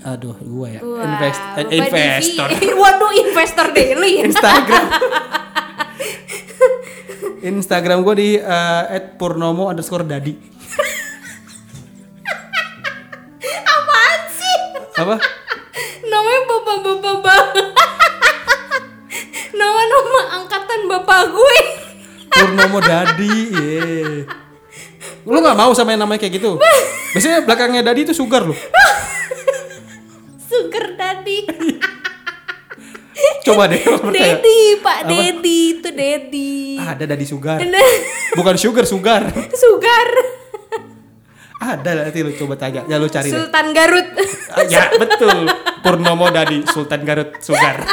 Aduh, 0.03 0.35
gua 0.43 0.67
ya. 0.67 0.81
Wah, 0.83 1.07
Invest, 1.07 1.43
eh, 1.63 1.79
investor. 1.79 2.49
Waduh, 2.83 3.13
investor 3.23 3.71
daily. 3.71 4.19
Instagram. 4.27 4.87
Instagram 7.43 7.99
gue 8.03 8.15
di 8.19 8.31
eh, 8.35 8.83
@purnomo 9.15 9.71
underscore 9.71 10.03
dadi. 10.03 10.35
Apaan 13.63 14.21
sih? 14.27 14.59
Apa? 15.07 15.15
Namanya 16.03 16.41
bapak-bapak 16.51 17.17
banget. 17.23 17.67
Purnomo 22.53 22.85
dadi. 22.85 23.33
Ye. 23.49 24.29
Lu 25.25 25.41
nggak 25.41 25.57
mau 25.57 25.73
sama 25.73 25.97
yang 25.97 26.05
namanya 26.05 26.21
kayak 26.21 26.37
gitu? 26.37 26.61
Biasanya 27.17 27.49
belakangnya 27.49 27.81
dadi 27.81 28.05
itu 28.05 28.13
sugar 28.13 28.45
loh. 28.45 28.59
Sugar 30.45 30.93
daddy. 31.01 31.49
Coba 33.49 33.73
deh. 33.73 33.81
Daddy, 34.13 34.61
Pak 34.85 35.01
Daddy 35.09 35.61
itu. 35.81 35.89
Ah, 36.77 36.93
ada 36.93 37.09
dadi 37.09 37.25
sugar. 37.25 37.57
Bukan 38.37 38.57
sugar, 38.61 38.85
sugar. 38.85 39.33
Sugar. 39.57 40.09
Ada 41.63 42.11
nanti 42.11 42.27
lu 42.27 42.35
coba 42.35 42.59
tanya, 42.59 42.83
ya 42.91 42.99
lu 42.99 43.07
cari 43.07 43.31
deh. 43.31 43.39
Sultan 43.39 43.71
Garut. 43.71 44.09
Ya 44.67 44.91
betul, 44.99 45.47
Purnomo 45.79 46.27
Dadi 46.35 46.67
Sultan 46.67 47.07
Garut 47.07 47.39
Sugar. 47.39 47.87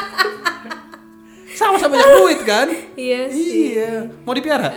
Sama-sama 1.60 2.00
banyak 2.00 2.12
duit 2.24 2.40
kan? 2.48 2.68
iya 2.96 3.28
sih. 3.28 3.76
Iya, 3.76 4.08
mau 4.24 4.32
dipiara? 4.32 4.72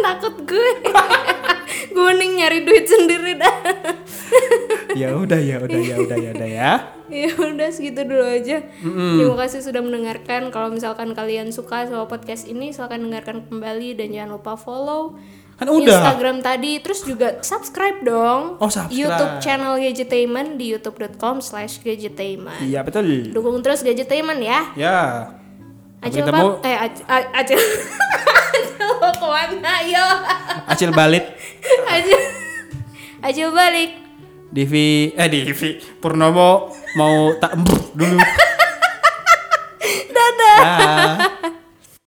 Takut 0.00 0.48
gue. 0.48 0.70
gue 1.92 2.04
mending 2.08 2.32
nyari 2.40 2.58
duit 2.64 2.88
sendiri 2.88 3.36
dah. 3.36 3.56
ya 4.96 5.12
udah 5.12 5.36
ya 5.36 5.60
udah 5.60 5.80
ya 5.84 5.96
udah 6.00 6.16
ya 6.16 6.30
udah 6.32 6.48
ya. 6.48 6.72
ya 7.12 7.30
udah 7.36 7.68
segitu 7.68 8.00
dulu 8.08 8.24
aja. 8.24 8.64
Terima 8.80 9.36
kasih 9.44 9.60
sudah 9.60 9.84
mendengarkan. 9.84 10.48
Kalau 10.48 10.72
misalkan 10.72 11.12
kalian 11.12 11.52
suka 11.52 11.84
sama 11.84 12.08
podcast 12.08 12.48
ini, 12.48 12.72
silahkan 12.72 13.04
dengarkan 13.04 13.44
kembali 13.44 14.00
dan 14.00 14.08
jangan 14.08 14.40
lupa 14.40 14.56
follow 14.56 15.20
Kan 15.54 15.70
udah. 15.70 15.86
Instagram 15.86 16.42
tadi, 16.42 16.82
terus 16.82 17.06
juga 17.06 17.38
subscribe 17.44 18.02
dong. 18.02 18.58
Oh, 18.58 18.66
subscribe. 18.66 18.96
YouTube 19.06 19.34
channel 19.38 19.78
Gadgetainment 19.78 20.58
di 20.58 20.74
youtube.com/gadgetainment. 20.74 22.58
Iya 22.58 22.82
betul. 22.82 23.30
Dukung 23.30 23.62
terus 23.62 23.86
Gadgetainment 23.86 24.42
ya. 24.42 24.60
Ya. 24.74 24.98
Acil 26.04 26.20
Bab, 26.20 26.28
ketemu. 26.28 26.48
eh 26.62 26.76
Acil. 27.32 27.60
Acil 28.54 28.88
mau 29.00 29.12
ke 29.16 29.26
mana? 29.26 29.72
Ayo. 29.80 30.06
Acil 30.68 30.90
balik. 30.92 31.24
Acil. 31.96 32.20
Acil 33.24 33.48
balik. 33.50 33.90
Divi 34.54 35.10
eh 35.16 35.26
Divi 35.26 35.80
Purnomo 35.98 36.68
mau 36.94 37.32
tak 37.40 37.56
dulu. 37.96 38.20
Dadah. 40.14 40.58
Dah. 40.60 41.23